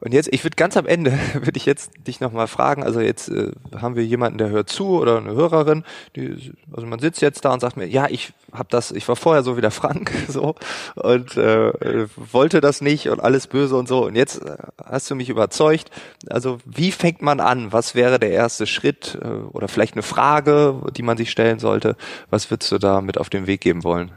und 0.01 0.13
jetzt, 0.13 0.29
ich 0.33 0.45
würde 0.45 0.57
ganz 0.57 0.77
am 0.77 0.87
Ende, 0.87 1.13
würde 1.33 1.57
ich 1.57 1.65
jetzt 1.65 1.93
dich 2.07 2.21
nochmal 2.21 2.47
fragen, 2.47 2.83
also 2.83 3.01
jetzt 3.01 3.31
äh, 3.31 3.53
haben 3.75 3.97
wir 3.97 4.05
jemanden, 4.05 4.37
der 4.37 4.51
hört 4.51 4.69
zu 4.69 5.01
oder 5.01 5.17
eine 5.17 5.33
Hörerin, 5.33 5.83
die, 6.15 6.53
also 6.73 6.87
man 6.87 6.99
sitzt 6.99 7.23
jetzt 7.23 7.45
da 7.45 7.53
und 7.55 7.61
sagt 7.61 7.79
mir, 7.79 7.87
ja, 7.87 8.07
ich 8.11 8.35
habe 8.53 8.69
das, 8.69 8.91
ich 8.91 9.09
war 9.09 9.17
vorher 9.17 9.43
so 9.43 9.57
wie 9.57 9.63
der 9.63 9.71
Frank 9.71 10.13
so 10.29 10.57
und 10.97 11.39
äh, 11.39 12.07
wollte 12.17 12.61
das 12.61 12.83
nicht 12.83 13.09
und 13.09 13.21
alles 13.21 13.47
böse 13.47 13.77
und 13.77 13.89
so 13.89 14.05
und 14.05 14.15
jetzt 14.15 14.45
äh, 14.45 14.57
hast 14.85 15.11
du 15.11 15.15
mich 15.15 15.31
überzeugt. 15.31 15.91
Also 16.29 16.59
wie 16.67 16.93
fängt 16.93 17.23
man 17.23 17.41
an? 17.41 17.73
Was 17.73 17.95
wäre 17.95 18.19
der 18.19 18.33
erste 18.33 18.67
Schritt 18.67 19.19
äh, 19.23 19.27
oder 19.27 19.69
vielleicht 19.69 19.95
eine 19.95 20.03
Frage, 20.03 20.83
die 20.95 21.03
man 21.03 21.17
sich 21.17 21.31
stellen 21.31 21.61
sollte? 21.61 21.97
Was 22.29 22.51
würdest 22.51 22.73
du 22.73 22.79
da 22.79 23.01
mit 23.01 23.17
auf 23.17 23.31
den 23.31 23.47
Weg 23.47 23.63
geben 23.63 23.85
wollen? 23.85 24.11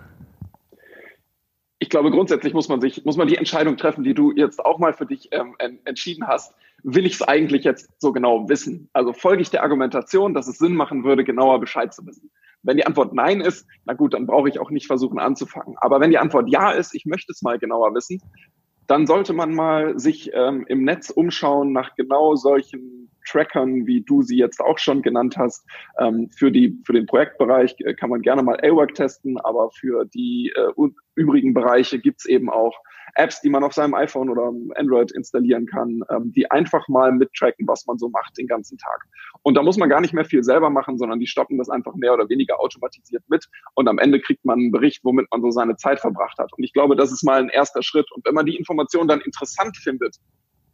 Ich 1.85 1.89
glaube, 1.91 2.09
grundsätzlich 2.09 2.55
muss 2.55 2.67
man 2.67 2.81
sich, 2.81 3.05
muss 3.05 3.15
man 3.15 3.27
die 3.27 3.37
Entscheidung 3.37 3.77
treffen, 3.77 4.03
die 4.03 4.15
du 4.15 4.31
jetzt 4.31 4.65
auch 4.65 4.79
mal 4.79 4.93
für 4.93 5.05
dich 5.05 5.29
ähm, 5.31 5.55
entschieden 5.85 6.25
hast. 6.25 6.55
Will 6.81 7.05
ich 7.05 7.13
es 7.13 7.21
eigentlich 7.21 7.63
jetzt 7.63 7.91
so 7.99 8.11
genau 8.11 8.49
wissen? 8.49 8.89
Also 8.91 9.13
folge 9.13 9.43
ich 9.43 9.51
der 9.51 9.61
Argumentation, 9.61 10.33
dass 10.33 10.47
es 10.47 10.57
Sinn 10.57 10.73
machen 10.73 11.03
würde, 11.03 11.23
genauer 11.23 11.59
Bescheid 11.59 11.93
zu 11.93 12.03
wissen. 12.07 12.31
Wenn 12.63 12.77
die 12.77 12.87
Antwort 12.87 13.13
Nein 13.13 13.39
ist, 13.39 13.67
na 13.85 13.93
gut, 13.93 14.15
dann 14.15 14.25
brauche 14.25 14.49
ich 14.49 14.57
auch 14.57 14.71
nicht 14.71 14.87
versuchen 14.87 15.19
anzufangen. 15.19 15.75
Aber 15.77 15.99
wenn 15.99 16.09
die 16.09 16.17
Antwort 16.17 16.49
Ja 16.49 16.71
ist, 16.71 16.95
ich 16.95 17.05
möchte 17.05 17.31
es 17.31 17.43
mal 17.43 17.59
genauer 17.59 17.93
wissen, 17.93 18.19
dann 18.87 19.05
sollte 19.05 19.33
man 19.33 19.53
mal 19.53 19.99
sich 19.99 20.31
ähm, 20.33 20.65
im 20.67 20.85
Netz 20.85 21.11
umschauen 21.11 21.71
nach 21.71 21.93
genau 21.93 22.35
solchen 22.35 23.11
Trackern, 23.25 23.85
wie 23.85 24.01
du 24.01 24.21
sie 24.21 24.37
jetzt 24.37 24.59
auch 24.61 24.77
schon 24.77 25.01
genannt 25.01 25.37
hast. 25.37 25.65
Ähm, 25.99 26.29
für, 26.29 26.51
die, 26.51 26.79
für 26.85 26.93
den 26.93 27.05
Projektbereich 27.05 27.75
äh, 27.79 27.93
kann 27.93 28.09
man 28.09 28.21
gerne 28.21 28.43
mal 28.43 28.57
A-Work 28.61 28.95
testen, 28.95 29.37
aber 29.39 29.71
für 29.71 30.05
die 30.05 30.53
äh, 30.55 30.71
übrigen 31.15 31.53
Bereiche 31.53 31.99
gibt's 31.99 32.25
eben 32.25 32.49
auch 32.49 32.75
Apps, 33.15 33.41
die 33.41 33.49
man 33.49 33.63
auf 33.63 33.73
seinem 33.73 33.93
iPhone 33.93 34.29
oder 34.29 34.51
Android 34.75 35.11
installieren 35.11 35.65
kann, 35.65 36.01
ähm, 36.09 36.31
die 36.33 36.49
einfach 36.51 36.87
mal 36.87 37.11
mittracken, 37.11 37.67
was 37.67 37.85
man 37.87 37.97
so 37.97 38.09
macht 38.09 38.37
den 38.37 38.47
ganzen 38.47 38.77
Tag. 38.77 39.05
Und 39.41 39.55
da 39.55 39.63
muss 39.63 39.77
man 39.77 39.89
gar 39.89 40.01
nicht 40.01 40.13
mehr 40.13 40.25
viel 40.25 40.43
selber 40.43 40.69
machen, 40.69 40.97
sondern 40.97 41.19
die 41.19 41.27
stoppen 41.27 41.57
das 41.57 41.69
einfach 41.69 41.95
mehr 41.95 42.13
oder 42.13 42.27
weniger 42.29 42.59
automatisiert 42.59 43.23
mit. 43.27 43.45
Und 43.73 43.87
am 43.87 43.99
Ende 43.99 44.19
kriegt 44.19 44.43
man 44.43 44.59
einen 44.59 44.71
Bericht, 44.71 45.03
womit 45.03 45.27
man 45.31 45.41
so 45.41 45.51
seine 45.51 45.77
Zeit 45.77 46.01
verbracht 46.01 46.37
hat. 46.37 46.51
Und 46.57 46.63
ich 46.63 46.73
glaube, 46.73 46.95
das 46.95 47.11
ist 47.11 47.23
mal 47.23 47.39
ein 47.39 47.49
erster 47.49 47.83
Schritt. 47.83 48.11
Und 48.11 48.25
wenn 48.25 48.33
man 48.33 48.45
die 48.45 48.57
Information 48.57 49.07
dann 49.07 49.21
interessant 49.21 49.77
findet, 49.77 50.17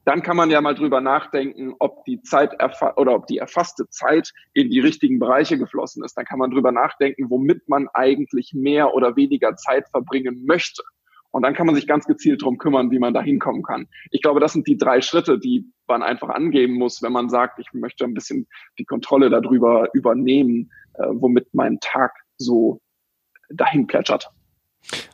dann 0.04 0.24
kann 0.24 0.38
man 0.38 0.50
ja 0.50 0.62
mal 0.62 0.76
drüber 0.76 1.02
nachdenken, 1.02 1.74
ob 1.80 2.04
die 2.06 2.22
Zeit 2.22 2.56
oder 2.98 3.14
ob 3.14 3.28
die 3.28 3.38
erfasste 3.38 3.88
Zeit 3.90 4.32
in 4.54 4.70
die 4.70 4.80
richtigen 4.80 5.20
Bereiche 5.20 5.58
geflossen 5.58 6.04
ist. 6.04 6.16
Dann 6.18 6.26
kann 6.26 6.40
man 6.40 6.52
drüber 6.52 6.72
nachdenken, 6.72 7.30
womit 7.30 7.68
man 7.70 7.88
eigentlich 7.94 8.54
mehr 8.54 8.94
oder 8.94 9.16
weniger 9.16 9.56
Zeit 9.56 9.88
verbringen 9.90 10.44
möchte. 10.46 10.82
Und 11.32 11.44
dann 11.44 11.54
kann 11.54 11.66
man 11.66 11.76
sich 11.76 11.88
ganz 11.88 12.06
gezielt 12.06 12.42
drum 12.42 12.58
kümmern, 12.58 12.92
wie 12.92 13.00
man 13.00 13.14
da 13.14 13.22
hinkommen 13.22 13.64
kann. 13.64 13.88
Ich 14.10 14.22
glaube, 14.22 14.40
das 14.40 14.54
sind 14.54 14.68
die 14.68 14.78
drei 14.78 15.02
Schritte, 15.02 15.40
die 15.40 15.72
man 15.88 16.04
einfach 16.04 16.30
angeben 16.30 16.74
muss, 16.74 17.02
wenn 17.02 17.14
man 17.14 17.30
sagt, 17.30 17.60
ich 17.60 17.68
möchte 17.74 18.04
ein 18.04 18.14
bisschen 18.14 18.48
die 18.78 18.86
Kontrolle 18.86 19.30
darüber 19.30 19.88
übernehmen, 19.94 20.72
äh, 20.96 21.08
womit 21.10 21.54
mein 21.54 21.80
Tag 21.80 22.12
so 22.38 22.82
dahin 23.50 23.88
plätschert. 23.88 24.30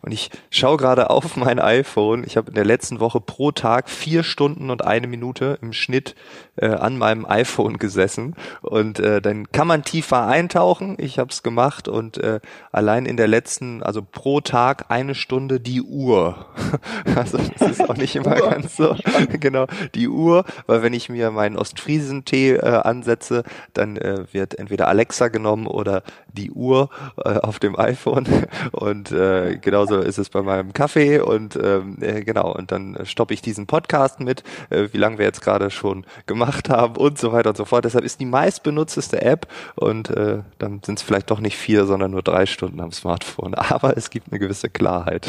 Und 0.02 0.12
ich 0.12 0.30
schaue 0.50 0.78
gerade 0.78 1.10
auf 1.10 1.36
mein 1.36 1.60
iPhone. 1.60 2.24
Ich 2.26 2.38
habe 2.38 2.50
in 2.50 2.56
der 2.56 2.66
letzten 2.66 3.00
Woche 3.00 3.20
pro 3.20 3.52
Tag 3.52 3.90
vier 3.90 4.24
Stunden 4.24 4.70
und 4.70 4.84
eine 4.84 5.08
Minute 5.08 5.60
im 5.62 5.74
Schnitt 5.74 6.16
äh, 6.58 6.67
an 6.67 6.98
meinem 6.98 7.26
iPhone 7.26 7.78
gesessen. 7.78 8.36
Und 8.62 9.00
äh, 9.00 9.22
dann 9.22 9.52
kann 9.52 9.67
man 9.67 9.84
tiefer 9.84 10.28
eintauchen. 10.28 10.96
Ich 11.00 11.20
habe 11.20 11.32
es 11.32 11.43
gemacht 11.43 11.88
und 11.88 12.17
äh, 12.17 12.39
allein 12.72 13.06
in 13.06 13.17
der 13.17 13.28
letzten, 13.28 13.84
also 13.84 14.02
pro 14.02 14.41
Tag 14.41 14.86
eine 14.89 15.15
Stunde 15.15 15.60
die 15.60 15.82
Uhr. 15.82 16.48
also 17.15 17.38
das 17.58 17.72
ist 17.72 17.89
auch 17.89 17.96
nicht 17.96 18.15
immer 18.15 18.36
ganz 18.36 18.76
so. 18.76 18.96
genau, 19.39 19.67
die 19.96 20.08
Uhr, 20.08 20.46
weil 20.65 20.82
wenn 20.82 20.93
ich 20.93 21.10
mir 21.10 21.32
meinen 21.32 21.58
Ostfriesentee 21.58 22.56
äh, 22.56 22.82
ansetze, 22.84 23.43
dann 23.74 23.98
äh, 23.98 24.26
wird 24.32 24.58
entweder 24.60 24.88
Alexa 24.88 25.28
genommen 25.28 25.67
oder 25.67 26.04
die 26.28 26.52
Uhr 26.52 26.89
äh, 27.17 27.38
auf 27.38 27.60
dem 27.60 27.78
iPhone. 27.78 28.28
Und 28.72 29.12
äh, 29.12 29.58
genauso 29.58 30.00
ist 30.00 30.17
es 30.17 30.30
bei 30.30 30.41
meinem 30.41 30.74
Kaffee 30.74 31.20
und 31.20 31.58
ähm, 31.62 31.98
äh, 32.02 32.24
genau, 32.24 32.54
und 32.54 32.72
dann 32.72 32.98
stoppe 33.04 33.34
ich 33.34 33.41
diesen 33.41 33.67
Podcast 33.67 34.20
mit, 34.20 34.43
äh, 34.70 34.88
wie 34.91 34.98
lange 34.98 35.17
wir 35.17 35.26
jetzt 35.26 35.41
gerade 35.41 35.70
schon 35.72 36.06
gemacht 36.26 36.47
haben 36.70 36.96
und 36.98 37.18
so 37.18 37.32
weiter 37.32 37.50
und 37.50 37.58
so 37.58 37.66
fort. 37.66 37.86
Deshalb 37.86 38.06
ist 38.06 38.20
die 38.20 38.26
meistbenutzteste 38.26 39.22
App 39.22 39.48
und 39.76 40.10
äh, 40.10 40.40
dann 40.58 40.82
sind 40.84 41.00
es 41.00 41.04
vielleicht 41.04 41.30
doch 41.32 41.40
nicht 41.40 41.58
vier, 41.58 41.86
sondern 41.86 42.12
nur 42.12 42.22
drei 42.22 42.46
Stunden 42.46 42.80
am 42.80 42.92
Smartphone. 42.92 43.54
Aber 43.56 43.98
es 43.98 44.10
gibt 44.10 44.32
eine 44.32 44.40
gewisse 44.40 44.70
Klarheit. 44.70 45.28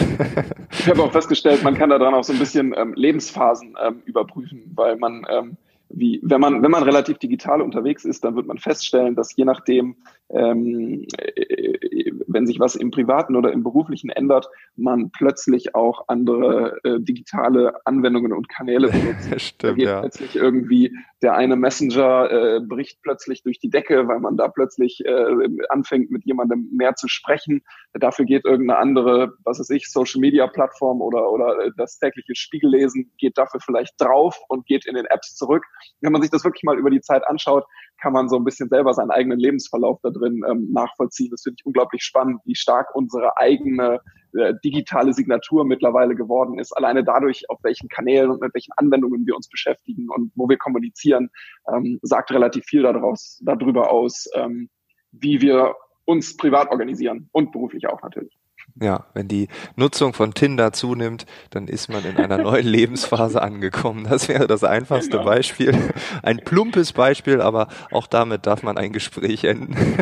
ich 0.70 0.88
habe 0.88 1.02
auch 1.02 1.12
festgestellt, 1.12 1.62
man 1.62 1.76
kann 1.76 1.90
daran 1.90 2.14
auch 2.14 2.24
so 2.24 2.32
ein 2.32 2.38
bisschen 2.38 2.74
ähm, 2.76 2.94
Lebensphasen 2.94 3.76
ähm, 3.84 4.02
überprüfen, 4.06 4.72
weil 4.74 4.96
man 4.96 5.26
ähm, 5.28 5.56
wie, 5.90 6.20
wenn 6.22 6.40
man, 6.40 6.62
wenn 6.62 6.70
man 6.70 6.82
relativ 6.82 7.18
digital 7.18 7.62
unterwegs 7.62 8.04
ist, 8.04 8.24
dann 8.24 8.36
wird 8.36 8.46
man 8.46 8.58
feststellen, 8.58 9.14
dass 9.14 9.34
je 9.36 9.44
nachdem, 9.44 9.96
ähm, 10.30 11.06
äh, 11.16 12.12
wenn 12.26 12.46
sich 12.46 12.60
was 12.60 12.76
im 12.76 12.90
privaten 12.90 13.36
oder 13.36 13.52
im 13.52 13.62
beruflichen 13.62 14.10
ändert, 14.10 14.48
man 14.76 15.10
plötzlich 15.10 15.74
auch 15.74 16.04
andere 16.08 16.78
äh, 16.84 17.00
digitale 17.00 17.74
Anwendungen 17.86 18.32
und 18.32 18.48
Kanäle 18.48 18.88
benutzt. 18.92 19.40
Stimmt, 19.40 19.64
da 19.64 19.72
geht 19.72 19.86
ja. 19.86 20.00
plötzlich 20.00 20.36
irgendwie 20.36 20.92
der 21.22 21.34
eine 21.34 21.56
Messenger 21.56 22.30
äh, 22.30 22.60
bricht 22.60 23.02
plötzlich 23.02 23.42
durch 23.42 23.58
die 23.58 23.70
Decke, 23.70 24.06
weil 24.06 24.20
man 24.20 24.36
da 24.36 24.48
plötzlich 24.48 25.04
äh, 25.04 25.48
anfängt, 25.68 26.10
mit 26.10 26.24
jemandem 26.24 26.68
mehr 26.72 26.94
zu 26.94 27.08
sprechen. 27.08 27.62
Dafür 27.94 28.24
geht 28.24 28.44
irgendeine 28.44 28.78
andere, 28.78 29.32
was 29.44 29.58
weiß 29.58 29.70
ich, 29.70 29.90
Social 29.90 30.20
Media 30.20 30.46
Plattform 30.46 31.00
oder, 31.00 31.30
oder 31.30 31.58
äh, 31.58 31.70
das 31.76 31.98
tägliche 31.98 32.34
Spiegellesen 32.34 33.12
geht 33.18 33.36
dafür 33.36 33.60
vielleicht 33.60 33.94
drauf 33.98 34.38
und 34.48 34.66
geht 34.66 34.86
in 34.86 34.94
den 34.94 35.06
Apps 35.06 35.34
zurück. 35.34 35.64
Wenn 36.00 36.12
man 36.12 36.22
sich 36.22 36.30
das 36.30 36.44
wirklich 36.44 36.62
mal 36.62 36.78
über 36.78 36.90
die 36.90 37.00
Zeit 37.00 37.26
anschaut, 37.26 37.64
kann 38.00 38.12
man 38.12 38.28
so 38.28 38.36
ein 38.36 38.44
bisschen 38.44 38.68
selber 38.68 38.94
seinen 38.94 39.10
eigenen 39.10 39.38
Lebensverlauf 39.38 39.98
da 40.02 40.10
drin 40.10 40.42
ähm, 40.48 40.68
nachvollziehen. 40.72 41.30
Das 41.30 41.42
finde 41.42 41.56
ich 41.58 41.66
unglaublich 41.66 42.02
spannend, 42.02 42.40
wie 42.44 42.54
stark 42.54 42.94
unsere 42.94 43.36
eigene 43.36 44.00
äh, 44.34 44.54
digitale 44.64 45.12
Signatur 45.12 45.64
mittlerweile 45.64 46.14
geworden 46.14 46.58
ist. 46.58 46.72
Alleine 46.76 47.04
dadurch, 47.04 47.48
auf 47.50 47.58
welchen 47.62 47.88
Kanälen 47.88 48.30
und 48.30 48.40
mit 48.40 48.54
welchen 48.54 48.72
Anwendungen 48.76 49.26
wir 49.26 49.34
uns 49.34 49.48
beschäftigen 49.48 50.08
und 50.10 50.32
wo 50.34 50.48
wir 50.48 50.58
kommunizieren, 50.58 51.30
ähm, 51.72 51.98
sagt 52.02 52.30
relativ 52.30 52.64
viel 52.64 52.82
daraus, 52.82 53.40
darüber 53.42 53.90
aus, 53.90 54.28
ähm, 54.34 54.68
wie 55.12 55.40
wir 55.40 55.74
uns 56.04 56.36
privat 56.36 56.70
organisieren 56.70 57.28
und 57.32 57.52
beruflich 57.52 57.86
auch 57.88 58.00
natürlich. 58.02 58.37
Ja, 58.80 59.06
wenn 59.12 59.26
die 59.26 59.48
Nutzung 59.74 60.12
von 60.12 60.34
Tinder 60.34 60.72
zunimmt, 60.72 61.26
dann 61.50 61.66
ist 61.66 61.88
man 61.88 62.04
in 62.04 62.16
einer 62.16 62.38
neuen 62.38 62.66
Lebensphase 62.66 63.42
angekommen. 63.42 64.06
Das 64.08 64.28
wäre 64.28 64.46
das 64.46 64.62
einfachste 64.62 65.12
genau. 65.18 65.24
Beispiel. 65.24 65.76
Ein 66.22 66.38
plumpes 66.38 66.92
Beispiel, 66.92 67.40
aber 67.40 67.68
auch 67.90 68.06
damit 68.06 68.46
darf 68.46 68.62
man 68.62 68.78
ein 68.78 68.92
Gespräch 68.92 69.42
enden. 69.44 69.74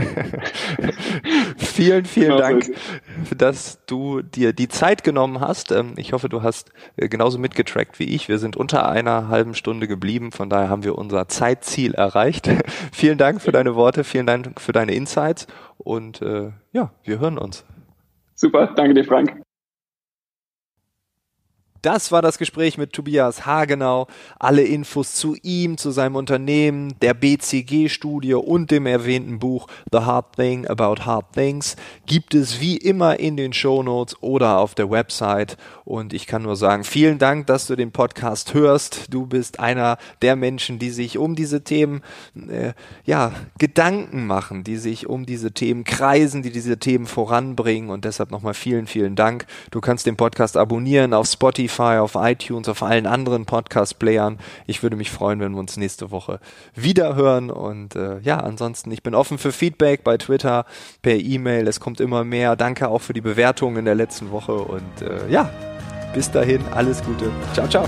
vielen, 1.56 2.04
vielen 2.04 2.36
genau 2.36 2.38
Dank, 2.38 2.70
dass 3.36 3.78
du 3.86 4.20
dir 4.20 4.52
die 4.52 4.68
Zeit 4.68 5.04
genommen 5.04 5.40
hast. 5.40 5.72
Ähm, 5.72 5.94
ich 5.96 6.12
hoffe, 6.12 6.28
du 6.28 6.42
hast 6.42 6.70
äh, 6.96 7.08
genauso 7.08 7.38
mitgetrackt 7.38 7.98
wie 7.98 8.14
ich. 8.14 8.28
Wir 8.28 8.38
sind 8.38 8.56
unter 8.56 8.88
einer 8.88 9.28
halben 9.28 9.54
Stunde 9.54 9.88
geblieben, 9.88 10.32
von 10.32 10.50
daher 10.50 10.68
haben 10.68 10.84
wir 10.84 10.98
unser 10.98 11.28
Zeitziel 11.28 11.94
erreicht. 11.94 12.50
vielen 12.92 13.16
Dank 13.16 13.40
für 13.40 13.52
deine 13.52 13.74
Worte, 13.74 14.04
vielen 14.04 14.26
Dank 14.26 14.60
für 14.60 14.72
deine 14.72 14.94
Insights 14.94 15.46
und 15.78 16.20
äh, 16.20 16.50
ja, 16.72 16.90
wir 17.04 17.18
hören 17.20 17.38
uns. 17.38 17.64
Super, 18.36 18.66
danke 18.76 18.94
dir, 18.94 19.04
Frank. 19.04 19.45
Das 21.86 22.10
war 22.10 22.20
das 22.20 22.36
Gespräch 22.38 22.78
mit 22.78 22.92
Tobias 22.92 23.46
Hagenau. 23.46 24.08
Alle 24.40 24.64
Infos 24.64 25.14
zu 25.14 25.36
ihm, 25.44 25.78
zu 25.78 25.92
seinem 25.92 26.16
Unternehmen, 26.16 26.94
der 27.00 27.14
BCG-Studie 27.14 28.34
und 28.34 28.72
dem 28.72 28.86
erwähnten 28.86 29.38
Buch 29.38 29.68
The 29.92 29.98
Hard 29.98 30.34
Thing 30.34 30.66
About 30.66 31.04
Hard 31.04 31.32
Things 31.34 31.76
gibt 32.04 32.34
es 32.34 32.60
wie 32.60 32.76
immer 32.76 33.20
in 33.20 33.36
den 33.36 33.52
Shownotes 33.52 34.20
oder 34.20 34.58
auf 34.58 34.74
der 34.74 34.90
Website. 34.90 35.56
Und 35.84 36.12
ich 36.12 36.26
kann 36.26 36.42
nur 36.42 36.56
sagen, 36.56 36.82
vielen 36.82 37.18
Dank, 37.18 37.46
dass 37.46 37.68
du 37.68 37.76
den 37.76 37.92
Podcast 37.92 38.52
hörst. 38.52 39.14
Du 39.14 39.24
bist 39.26 39.60
einer 39.60 39.96
der 40.22 40.34
Menschen, 40.34 40.80
die 40.80 40.90
sich 40.90 41.18
um 41.18 41.36
diese 41.36 41.62
Themen, 41.62 42.02
äh, 42.50 42.72
ja, 43.04 43.30
Gedanken 43.58 44.26
machen, 44.26 44.64
die 44.64 44.78
sich 44.78 45.06
um 45.06 45.24
diese 45.24 45.52
Themen 45.52 45.84
kreisen, 45.84 46.42
die 46.42 46.50
diese 46.50 46.78
Themen 46.78 47.06
voranbringen. 47.06 47.90
Und 47.90 48.04
deshalb 48.04 48.32
nochmal 48.32 48.54
vielen, 48.54 48.88
vielen 48.88 49.14
Dank. 49.14 49.46
Du 49.70 49.80
kannst 49.80 50.04
den 50.06 50.16
Podcast 50.16 50.56
abonnieren 50.56 51.14
auf 51.14 51.28
Spotify 51.28 51.75
Spotify, 51.76 51.98
auf 51.98 52.16
iTunes, 52.16 52.68
auf 52.68 52.82
allen 52.82 53.06
anderen 53.06 53.44
Podcast-Playern. 53.44 54.38
Ich 54.66 54.82
würde 54.82 54.96
mich 54.96 55.10
freuen, 55.10 55.40
wenn 55.40 55.52
wir 55.52 55.58
uns 55.58 55.76
nächste 55.76 56.10
Woche 56.10 56.40
wieder 56.74 57.14
hören. 57.14 57.50
Und 57.50 57.94
äh, 57.94 58.18
ja, 58.20 58.38
ansonsten, 58.38 58.90
ich 58.90 59.02
bin 59.02 59.14
offen 59.14 59.38
für 59.38 59.52
Feedback 59.52 60.02
bei 60.02 60.16
Twitter, 60.16 60.64
per 61.02 61.16
E-Mail. 61.16 61.68
Es 61.68 61.80
kommt 61.80 62.00
immer 62.00 62.24
mehr. 62.24 62.56
Danke 62.56 62.88
auch 62.88 63.00
für 63.00 63.12
die 63.12 63.20
Bewertungen 63.20 63.76
in 63.76 63.84
der 63.84 63.94
letzten 63.94 64.30
Woche. 64.30 64.54
Und 64.54 65.02
äh, 65.02 65.28
ja, 65.30 65.50
bis 66.14 66.30
dahin, 66.30 66.62
alles 66.74 67.02
Gute. 67.04 67.30
Ciao, 67.52 67.68
ciao. 67.68 67.86